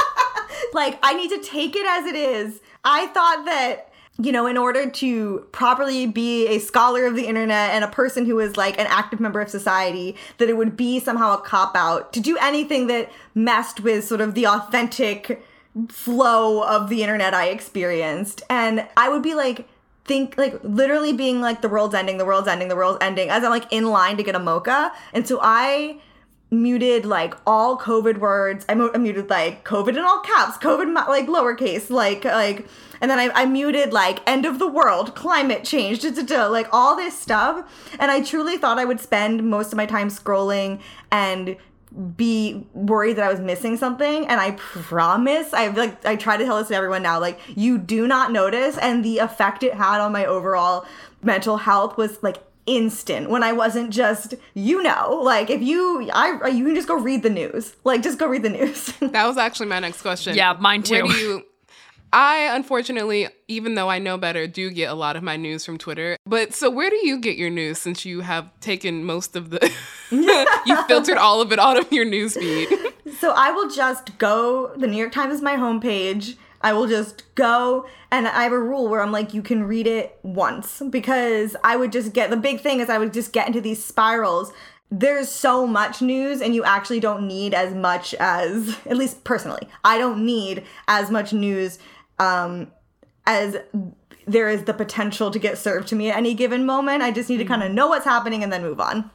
like 0.73 0.97
I 1.03 1.13
need 1.13 1.29
to 1.29 1.39
take 1.39 1.75
it 1.75 1.85
as 1.85 2.05
it 2.05 2.15
is. 2.15 2.61
I 2.83 3.07
thought 3.07 3.45
that 3.45 3.91
you 4.23 4.31
know, 4.31 4.47
in 4.47 4.57
order 4.57 4.89
to 4.89 5.45
properly 5.51 6.07
be 6.07 6.47
a 6.47 6.57
scholar 6.57 7.05
of 7.05 7.15
the 7.15 7.27
internet 7.27 7.71
and 7.71 7.83
a 7.83 7.89
person 7.89 8.25
who 8.25 8.39
is 8.39 8.55
like 8.55 8.79
an 8.79 8.87
active 8.87 9.19
member 9.19 9.41
of 9.41 9.49
society, 9.49 10.15
that 10.37 10.47
it 10.47 10.55
would 10.55 10.77
be 10.77 10.99
somehow 10.99 11.33
a 11.33 11.41
cop 11.41 11.75
out 11.75 12.13
to 12.13 12.21
do 12.21 12.37
anything 12.37 12.87
that 12.87 13.11
messed 13.35 13.81
with 13.81 14.05
sort 14.05 14.21
of 14.21 14.33
the 14.33 14.47
authentic 14.47 15.43
flow 15.89 16.63
of 16.63 16.87
the 16.87 17.01
internet 17.01 17.33
I 17.33 17.49
experienced. 17.49 18.43
And 18.49 18.87
I 18.95 19.09
would 19.09 19.23
be 19.23 19.35
like, 19.35 19.67
think 20.05 20.37
like 20.37 20.57
literally 20.63 21.11
being 21.11 21.41
like 21.41 21.61
the 21.61 21.69
world's 21.69 21.95
ending, 21.95 22.17
the 22.17 22.25
world's 22.25 22.47
ending, 22.47 22.69
the 22.69 22.77
world's 22.77 22.99
ending 23.01 23.29
as 23.29 23.43
I'm 23.43 23.49
like 23.49 23.71
in 23.71 23.87
line 23.87 24.15
to 24.17 24.23
get 24.23 24.35
a 24.35 24.39
mocha. 24.39 24.93
And 25.11 25.27
so 25.27 25.39
I 25.41 25.99
muted 26.53 27.05
like 27.05 27.33
all 27.45 27.77
COVID 27.77 28.19
words. 28.19 28.65
I, 28.69 28.75
muted 28.75 29.29
like 29.29 29.65
COVID 29.65 29.89
in 29.89 29.99
all 29.99 30.19
caps, 30.19 30.57
COVID 30.57 30.93
like 31.07 31.27
lowercase, 31.27 31.89
like 31.89 32.23
like, 32.23 32.67
and 33.03 33.11
then 33.11 33.19
I, 33.19 33.29
I 33.35 33.45
muted 33.45 33.91
like 33.91 34.21
end 34.25 34.45
of 34.45 34.59
the 34.59 34.67
world, 34.67 35.13
climate 35.13 35.65
change, 35.65 35.99
da, 35.99 36.09
da, 36.11 36.21
da, 36.23 36.47
like 36.47 36.69
all 36.71 36.95
this 36.95 37.19
stuff. 37.19 37.69
And 37.99 38.09
I 38.09 38.23
truly 38.23 38.57
thought 38.57 38.79
I 38.79 38.85
would 38.85 39.01
spend 39.01 39.43
most 39.43 39.73
of 39.73 39.77
my 39.77 39.85
time 39.85 40.07
scrolling 40.07 40.79
and 41.11 41.57
be 42.15 42.65
worried 42.73 43.17
that 43.17 43.25
I 43.25 43.29
was 43.29 43.41
missing 43.41 43.75
something. 43.75 44.25
And 44.25 44.39
I 44.39 44.51
promise, 44.51 45.53
I 45.53 45.67
like 45.67 46.05
I 46.05 46.15
try 46.15 46.37
to 46.37 46.45
tell 46.45 46.57
this 46.59 46.69
to 46.69 46.75
everyone 46.75 47.03
now, 47.03 47.19
like 47.19 47.41
you 47.57 47.77
do 47.77 48.07
not 48.07 48.31
notice, 48.31 48.77
and 48.77 49.03
the 49.03 49.17
effect 49.17 49.63
it 49.63 49.73
had 49.73 49.99
on 49.99 50.13
my 50.13 50.25
overall 50.25 50.85
mental 51.21 51.57
health 51.57 51.97
was 51.97 52.23
like 52.23 52.37
instant 52.65 53.29
when 53.29 53.43
I 53.43 53.51
wasn't 53.51 53.89
just, 53.89 54.35
you 54.53 54.81
know, 54.81 55.19
like 55.21 55.49
if 55.49 55.61
you, 55.61 56.09
I, 56.13 56.47
you 56.47 56.63
can 56.63 56.73
just 56.73 56.87
go 56.87 56.97
read 56.97 57.21
the 57.21 57.29
news. 57.29 57.75
Like 57.83 58.01
just 58.01 58.17
go 58.17 58.27
read 58.27 58.43
the 58.43 58.49
news. 58.49 58.93
that 59.01 59.27
was 59.27 59.37
actually 59.37 59.67
my 59.67 59.79
next 59.79 60.01
question. 60.01 60.37
Yeah, 60.37 60.55
mine 60.57 60.83
Where 60.87 61.01
too. 61.01 61.09
do 61.09 61.17
you? 61.17 61.45
I 62.13 62.55
unfortunately, 62.55 63.27
even 63.47 63.73
though 63.73 63.89
I 63.89 63.97
know 63.97 64.17
better, 64.17 64.45
do 64.45 64.69
get 64.69 64.91
a 64.91 64.93
lot 64.93 65.15
of 65.15 65.23
my 65.23 65.35
news 65.35 65.65
from 65.65 65.79
Twitter. 65.79 66.15
But 66.25 66.53
so 66.53 66.69
where 66.69 66.91
do 66.91 67.05
you 67.05 67.19
get 67.19 67.37
your 67.37 67.49
news 67.49 67.79
since 67.79 68.05
you 68.05 68.21
have 68.21 68.47
taken 68.59 69.03
most 69.03 69.35
of 69.35 69.49
the 69.49 69.73
you 70.65 70.83
filtered 70.83 71.17
all 71.17 71.41
of 71.41 71.51
it 71.51 71.59
out 71.59 71.77
of 71.77 71.91
your 71.91 72.05
news 72.05 72.35
feed? 72.35 72.69
so 73.19 73.33
I 73.35 73.51
will 73.51 73.69
just 73.69 74.17
go, 74.19 74.71
the 74.77 74.87
New 74.87 74.97
York 74.97 75.11
Times 75.11 75.33
is 75.33 75.41
my 75.41 75.55
homepage. 75.55 76.35
I 76.61 76.71
will 76.71 76.87
just 76.87 77.23
go 77.35 77.87
and 78.11 78.27
I 78.27 78.43
have 78.43 78.53
a 78.53 78.59
rule 78.59 78.87
where 78.87 79.01
I'm 79.01 79.11
like, 79.11 79.33
you 79.33 79.41
can 79.41 79.63
read 79.63 79.87
it 79.87 80.19
once 80.21 80.83
because 80.89 81.55
I 81.63 81.75
would 81.75 81.91
just 81.91 82.13
get 82.13 82.29
the 82.29 82.37
big 82.37 82.61
thing 82.61 82.79
is 82.79 82.89
I 82.89 82.99
would 82.99 83.11
just 83.11 83.33
get 83.33 83.47
into 83.47 83.59
these 83.59 83.83
spirals. 83.83 84.53
There's 84.91 85.29
so 85.29 85.65
much 85.65 86.03
news, 86.03 86.39
and 86.39 86.53
you 86.53 86.63
actually 86.63 86.99
don't 86.99 87.27
need 87.27 87.55
as 87.55 87.73
much 87.73 88.13
as, 88.19 88.77
at 88.85 88.95
least 88.95 89.23
personally, 89.23 89.67
I 89.83 89.97
don't 89.97 90.23
need 90.23 90.65
as 90.87 91.09
much 91.09 91.33
news 91.33 91.79
um, 92.23 92.71
as 93.25 93.57
there 94.25 94.49
is 94.49 94.63
the 94.63 94.73
potential 94.73 95.31
to 95.31 95.39
get 95.39 95.57
served 95.57 95.87
to 95.89 95.95
me 95.95 96.09
at 96.09 96.17
any 96.17 96.33
given 96.33 96.65
moment. 96.65 97.03
I 97.03 97.11
just 97.11 97.29
need 97.29 97.37
to 97.37 97.45
kind 97.45 97.63
of 97.63 97.71
know 97.71 97.87
what's 97.87 98.05
happening 98.05 98.43
and 98.43 98.51
then 98.51 98.61
move 98.61 98.79
on. 98.79 99.11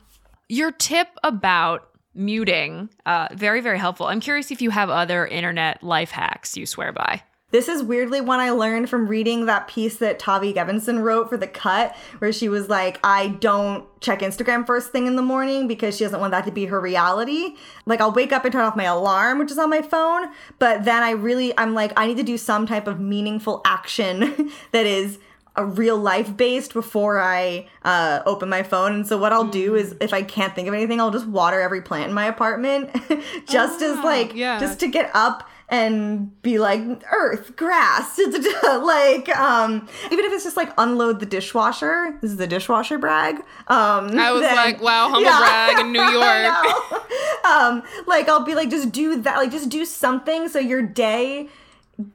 Your 0.49 0.71
tip 0.71 1.09
about 1.23 1.88
muting, 2.14 2.90
uh, 3.07 3.29
very, 3.33 3.61
very 3.61 3.79
helpful. 3.79 4.07
I'm 4.07 4.21
curious 4.21 4.51
if 4.51 4.61
you 4.61 4.71
have 4.71 4.90
other 4.90 5.27
internet 5.27 5.83
life 5.83 6.11
hacks 6.11 6.57
you 6.57 6.66
swear 6.66 6.92
by. 6.92 7.23
This 7.50 7.66
is 7.66 7.82
weirdly 7.82 8.20
one 8.20 8.40
I 8.40 8.50
learned 8.50 8.90
from 8.90 9.08
reading 9.08 9.46
that 9.46 9.68
piece 9.68 9.96
that 9.96 10.18
Tavi 10.18 10.52
Gevinson 10.52 11.02
wrote 11.02 11.30
for 11.30 11.38
The 11.38 11.46
Cut, 11.46 11.96
where 12.18 12.30
she 12.30 12.46
was 12.50 12.68
like, 12.68 13.00
I 13.02 13.28
don't 13.28 13.87
check 14.02 14.20
Instagram 14.20 14.66
first 14.66 14.92
thing 14.92 15.06
in 15.06 15.16
the 15.16 15.22
morning 15.22 15.66
because 15.66 15.96
she 15.96 16.04
doesn't 16.04 16.20
want 16.20 16.32
that 16.32 16.44
to 16.44 16.52
be 16.52 16.66
her 16.66 16.78
reality. 16.78 17.56
Like, 17.87 18.02
I'll 18.02 18.12
wake 18.12 18.32
up 18.32 18.44
and 18.44 18.52
turn 18.52 18.66
off 18.66 18.76
my 18.76 18.84
alarm, 18.84 19.38
which 19.38 19.50
is 19.50 19.56
on 19.56 19.70
my 19.70 19.80
phone, 19.80 20.28
but 20.58 20.84
then 20.84 21.02
I 21.02 21.12
really, 21.12 21.56
I'm 21.56 21.72
like, 21.72 21.92
I 21.96 22.06
need 22.06 22.18
to 22.18 22.22
do 22.22 22.37
some 22.37 22.66
type 22.66 22.87
of 22.87 23.00
meaningful 23.00 23.62
action 23.64 24.52
that 24.72 24.84
is 24.84 25.18
a 25.56 25.64
real 25.64 25.96
life 25.96 26.37
based 26.37 26.74
before 26.74 27.18
I 27.18 27.66
uh, 27.82 28.20
open 28.26 28.50
my 28.50 28.62
phone. 28.62 28.92
And 28.92 29.06
so 29.06 29.16
what 29.16 29.32
I'll 29.32 29.48
do 29.48 29.74
is 29.74 29.96
if 30.02 30.12
I 30.12 30.22
can't 30.22 30.54
think 30.54 30.68
of 30.68 30.74
anything, 30.74 31.00
I'll 31.00 31.11
just 31.11 31.26
water 31.26 31.61
every 31.61 31.80
plant 31.80 32.11
in 32.11 32.14
my 32.14 32.26
apartment 32.26 32.94
just 33.48 33.82
as 33.82 33.98
like 34.04 34.34
yeah. 34.34 34.61
just 34.61 34.78
to 34.80 34.88
get 34.88 35.11
up 35.14 35.48
and 35.70 36.40
be 36.42 36.59
like 36.59 36.81
earth, 37.12 37.54
grass, 37.57 38.18
like 38.64 39.28
um 39.37 39.87
even 40.11 40.24
if 40.24 40.33
it's 40.33 40.44
just 40.44 40.57
like 40.57 40.72
unload 40.78 41.20
the 41.20 41.26
dishwasher. 41.26 42.16
This 42.22 42.31
is 42.31 42.37
the 42.38 42.46
dishwasher 42.46 42.98
brag. 42.98 43.37
Um 43.68 44.18
I 44.18 44.33
was 44.33 44.42
then- 44.42 44.57
like, 44.57 44.81
wow, 44.83 45.09
humble 45.09 45.22
Yeah. 45.22 45.38
brag 45.38 45.85
in 45.85 45.92
New 45.92 46.00
York. 46.18 47.44
um 47.44 47.83
like 48.07 48.28
I'll 48.28 48.44
be 48.44 48.54
like 48.54 48.70
just 48.70 48.92
do 48.92 49.20
that 49.22 49.37
like 49.37 49.50
just 49.50 49.68
do 49.68 49.85
something 49.85 50.48
so 50.48 50.59
your 50.59 50.83
day 50.83 51.48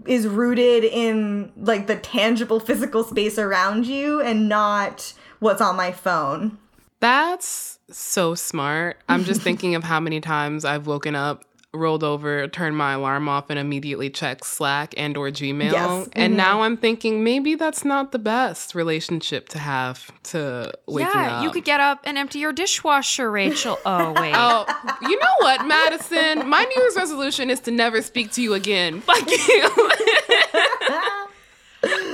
is 0.06 0.28
rooted 0.28 0.84
in 0.86 1.52
like 1.58 1.88
the 1.88 1.96
tangible 1.98 2.60
physical 2.60 3.04
space 3.04 3.38
around 3.38 3.86
you 3.86 4.22
and 4.22 4.48
not 4.48 5.14
what's 5.40 5.62
on 5.62 5.76
my 5.76 5.92
phone. 5.92 6.58
That's 7.02 7.80
so 7.92 8.34
smart. 8.34 8.98
I'm 9.10 9.26
just 9.26 9.42
thinking 9.42 9.76
of 9.76 9.84
how 9.84 10.00
many 10.00 10.22
times 10.22 10.64
I've 10.64 10.88
woken 10.88 11.16
up, 11.16 11.44
rolled 11.74 12.04
over, 12.04 12.48
turned 12.48 12.78
my 12.78 12.94
alarm 12.94 13.28
off, 13.28 13.50
and 13.50 13.58
immediately 13.58 14.10
checked 14.10 14.46
Slack 14.46 14.94
and 14.96 15.18
or 15.18 15.30
Gmail. 15.30 15.72
Yes. 15.72 16.10
And 16.14 16.34
Mhm. 16.34 16.38
now 16.38 16.62
I'm 16.62 16.78
thinking 16.78 17.24
maybe 17.24 17.56
that's 17.56 17.84
not 17.84 18.12
the 18.12 18.20
best 18.20 18.76
relationship 18.76 19.50
to 19.50 19.60
have 19.60 20.12
to 20.26 20.72
waking 20.86 21.10
yeah, 21.14 21.20
up. 21.22 21.32
Yeah, 21.32 21.42
you 21.44 21.50
could 21.50 21.64
get 21.66 21.80
up 21.80 22.02
and 22.04 22.18
empty 22.18 22.40
your 22.40 22.54
dishwasher, 22.54 23.32
Rachel. 23.32 23.80
Oh, 23.86 24.12
wait. 24.22 24.34
Oh, 24.36 24.66
you 25.02 25.20
know 25.20 25.36
what, 25.40 25.66
Madison? 25.66 26.48
My 26.48 26.64
New 26.64 26.82
Year's 26.82 26.96
resolution 26.96 27.50
is 27.50 27.60
to 27.62 27.72
never 27.72 28.02
speak 28.04 28.32
to 28.34 28.42
you 28.44 28.54
again. 28.54 29.02
Fuck 29.02 29.28
you. 29.30 29.90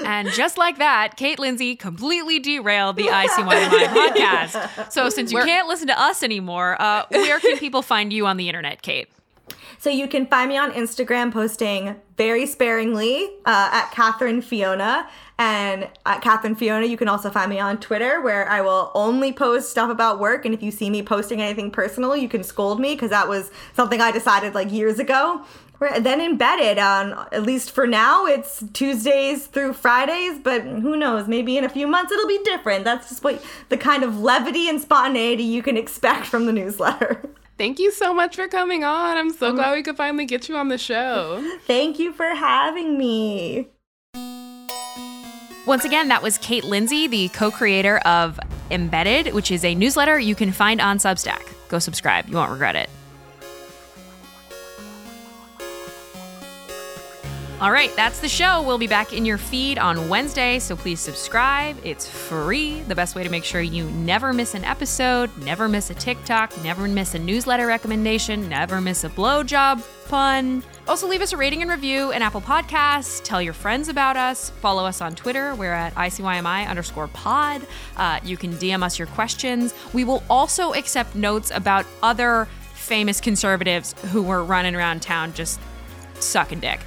And 0.05 0.29
just 0.31 0.57
like 0.57 0.79
that, 0.79 1.17
Kate 1.17 1.37
Lindsay 1.37 1.75
completely 1.75 2.39
derailed 2.39 2.95
the 2.95 3.03
ICYMI 3.07 3.67
podcast. 4.15 4.91
So 4.91 5.09
since 5.09 5.31
you 5.31 5.37
We're- 5.37 5.47
can't 5.47 5.67
listen 5.67 5.87
to 5.87 5.99
us 6.01 6.23
anymore, 6.23 6.81
uh, 6.81 7.03
where 7.11 7.39
can 7.39 7.57
people 7.59 7.83
find 7.83 8.11
you 8.11 8.25
on 8.25 8.37
the 8.37 8.47
internet, 8.49 8.81
Kate? 8.81 9.09
So 9.77 9.89
you 9.89 10.07
can 10.07 10.25
find 10.25 10.49
me 10.49 10.57
on 10.57 10.71
Instagram 10.71 11.31
posting 11.31 11.95
very 12.17 12.45
sparingly 12.45 13.29
uh, 13.45 13.69
at 13.71 13.91
Catherine 13.91 14.41
Fiona. 14.41 15.07
And 15.37 15.87
at 16.05 16.21
Catherine 16.21 16.55
Fiona, 16.55 16.85
you 16.85 16.97
can 16.97 17.07
also 17.07 17.29
find 17.29 17.49
me 17.49 17.59
on 17.59 17.79
Twitter 17.79 18.21
where 18.21 18.49
I 18.49 18.59
will 18.61 18.91
only 18.93 19.31
post 19.31 19.69
stuff 19.69 19.89
about 19.89 20.19
work. 20.19 20.45
And 20.45 20.53
if 20.53 20.61
you 20.61 20.69
see 20.69 20.89
me 20.89 21.01
posting 21.01 21.41
anything 21.41 21.71
personal, 21.71 22.15
you 22.15 22.27
can 22.27 22.43
scold 22.43 22.79
me 22.79 22.93
because 22.93 23.11
that 23.11 23.29
was 23.29 23.51
something 23.73 24.01
I 24.01 24.11
decided 24.11 24.53
like 24.53 24.71
years 24.71 24.99
ago. 24.99 25.45
We're 25.79 25.97
then 26.01 26.19
embedded 26.19 26.77
on, 26.77 27.13
at 27.31 27.43
least 27.43 27.71
for 27.71 27.87
now, 27.87 28.25
it's 28.25 28.61
Tuesdays 28.73 29.47
through 29.47 29.73
Fridays, 29.73 30.37
but 30.37 30.63
who 30.63 30.97
knows? 30.97 31.29
Maybe 31.29 31.57
in 31.57 31.63
a 31.63 31.69
few 31.69 31.87
months 31.87 32.11
it'll 32.11 32.27
be 32.27 32.41
different. 32.43 32.83
That's 32.83 33.07
just 33.07 33.23
what 33.23 33.41
the 33.69 33.77
kind 33.77 34.03
of 34.03 34.19
levity 34.19 34.67
and 34.67 34.81
spontaneity 34.81 35.43
you 35.43 35.63
can 35.63 35.77
expect 35.77 36.25
from 36.25 36.47
the 36.47 36.53
newsletter. 36.53 37.21
Thank 37.59 37.77
you 37.77 37.91
so 37.91 38.13
much 38.13 38.37
for 38.37 38.47
coming 38.47 38.85
on. 38.85 39.17
I'm 39.17 39.33
so 39.33 39.47
oh, 39.47 39.53
glad 39.53 39.75
we 39.75 39.83
could 39.83 39.97
finally 39.97 40.23
get 40.23 40.47
you 40.47 40.55
on 40.55 40.69
the 40.69 40.77
show. 40.77 41.45
Thank 41.67 41.99
you 41.99 42.13
for 42.13 42.33
having 42.33 42.97
me. 42.97 43.67
Once 45.65 45.83
again, 45.83 46.07
that 46.07 46.23
was 46.23 46.37
Kate 46.37 46.63
Lindsay, 46.63 47.07
the 47.07 47.27
co 47.27 47.51
creator 47.51 47.97
of 47.99 48.39
Embedded, 48.71 49.33
which 49.33 49.51
is 49.51 49.65
a 49.65 49.75
newsletter 49.75 50.17
you 50.17 50.35
can 50.35 50.53
find 50.53 50.79
on 50.79 50.99
Substack. 50.99 51.41
Go 51.67 51.79
subscribe, 51.79 52.29
you 52.29 52.35
won't 52.37 52.49
regret 52.49 52.77
it. 52.77 52.89
All 57.61 57.73
right, 57.73 57.93
that's 57.97 58.21
the 58.21 58.29
show. 58.29 58.61
We'll 58.61 58.77
be 58.77 58.87
back 58.87 59.11
in 59.11 59.25
your 59.25 59.37
feed 59.37 59.77
on 59.77 60.07
Wednesday, 60.07 60.59
so 60.59 60.77
please 60.77 61.01
subscribe. 61.01 61.75
It's 61.83 62.07
free. 62.07 62.79
The 62.83 62.95
best 62.95 63.15
way 63.15 63.23
to 63.23 63.29
make 63.29 63.43
sure 63.43 63.59
you 63.59 63.83
never 63.91 64.31
miss 64.31 64.55
an 64.55 64.63
episode, 64.63 65.29
never 65.39 65.67
miss 65.67 65.89
a 65.89 65.93
TikTok, 65.93 66.53
never 66.63 66.87
miss 66.87 67.15
a 67.15 67.19
newsletter 67.19 67.67
recommendation, 67.67 68.47
never 68.47 68.79
miss 68.79 69.03
a 69.03 69.09
blowjob 69.09 69.85
pun. 70.07 70.63
Also, 70.87 71.05
leave 71.05 71.21
us 71.21 71.33
a 71.33 71.37
rating 71.37 71.61
and 71.61 71.69
review 71.69 72.11
in 72.11 72.21
Apple 72.21 72.39
Podcasts. 72.39 73.21
Tell 73.25 73.41
your 73.41 73.51
friends 73.51 73.89
about 73.89 74.15
us. 74.15 74.51
Follow 74.61 74.85
us 74.85 75.01
on 75.01 75.13
Twitter. 75.13 75.53
We're 75.55 75.73
at 75.73 75.93
ICYMI 75.95 76.65
underscore 76.65 77.09
pod. 77.09 77.67
Uh, 77.97 78.21
you 78.23 78.37
can 78.37 78.53
DM 78.53 78.83
us 78.83 78.97
your 78.97 79.09
questions. 79.09 79.73
We 79.91 80.05
will 80.05 80.23
also 80.29 80.73
accept 80.75 81.13
notes 81.13 81.51
about 81.53 81.85
other 82.01 82.47
famous 82.73 83.19
conservatives 83.19 83.95
who 84.13 84.23
were 84.23 84.45
running 84.45 84.75
around 84.75 85.01
town 85.01 85.33
just 85.33 85.59
sucking 86.21 86.61
dick. 86.61 86.79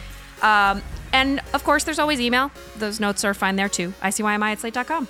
Um, 0.42 0.82
and 1.12 1.40
of 1.54 1.64
course, 1.64 1.84
there's 1.84 1.98
always 1.98 2.20
email. 2.20 2.50
Those 2.76 3.00
notes 3.00 3.24
are 3.24 3.34
fine 3.34 3.56
there 3.56 3.68
too. 3.68 3.94
ICYMI 4.02 4.52
at 4.52 4.60
slate.com. 4.60 5.08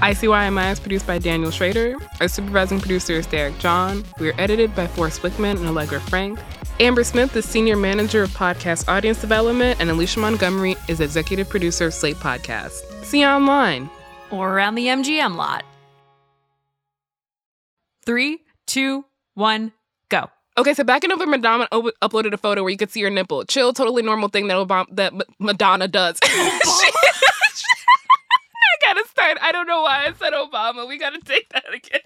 ICYMI 0.00 0.72
is 0.72 0.78
produced 0.78 1.06
by 1.08 1.18
Daniel 1.18 1.50
Schrader. 1.50 1.96
Our 2.20 2.28
supervising 2.28 2.78
producer 2.78 3.14
is 3.14 3.26
Derek 3.26 3.58
John. 3.58 4.04
We 4.20 4.30
are 4.30 4.40
edited 4.40 4.74
by 4.76 4.86
Forrest 4.86 5.22
Wickman 5.22 5.56
and 5.56 5.66
Allegra 5.66 6.00
Frank. 6.00 6.38
Amber 6.78 7.02
Smith 7.02 7.34
is 7.34 7.44
Senior 7.44 7.76
Manager 7.76 8.22
of 8.22 8.30
Podcast 8.30 8.88
Audience 8.88 9.20
Development, 9.20 9.80
and 9.80 9.90
Alicia 9.90 10.20
Montgomery 10.20 10.76
is 10.86 11.00
Executive 11.00 11.48
Producer 11.48 11.86
of 11.86 11.94
Slate 11.94 12.16
Podcast. 12.16 12.80
See 13.04 13.22
you 13.22 13.26
online. 13.26 13.90
Or 14.30 14.54
around 14.54 14.76
the 14.76 14.86
MGM 14.86 15.34
lot. 15.34 15.64
Three, 18.06 18.38
two, 18.68 19.04
one, 19.34 19.72
go. 20.10 20.30
Okay, 20.56 20.74
so 20.74 20.84
back 20.84 21.02
in 21.04 21.10
November, 21.10 21.36
Madonna 21.36 21.66
o- 21.72 21.90
uploaded 22.02 22.32
a 22.32 22.36
photo 22.36 22.62
where 22.62 22.70
you 22.70 22.76
could 22.76 22.90
see 22.90 23.02
her 23.02 23.10
nipple. 23.10 23.44
Chill, 23.44 23.72
totally 23.72 24.02
normal 24.02 24.28
thing 24.28 24.46
that 24.48 24.56
Obama, 24.56 24.86
that 24.94 25.12
M- 25.12 25.22
Madonna 25.40 25.88
does. 25.88 26.18
I 26.24 26.90
gotta 28.82 29.04
start. 29.08 29.38
I 29.40 29.50
don't 29.52 29.66
know 29.66 29.82
why 29.82 30.06
I 30.06 30.12
said 30.18 30.32
Obama. 30.32 30.86
We 30.88 30.98
gotta 30.98 31.20
take 31.20 31.48
that 31.50 31.64
again. 31.72 32.00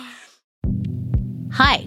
Hi, 1.52 1.86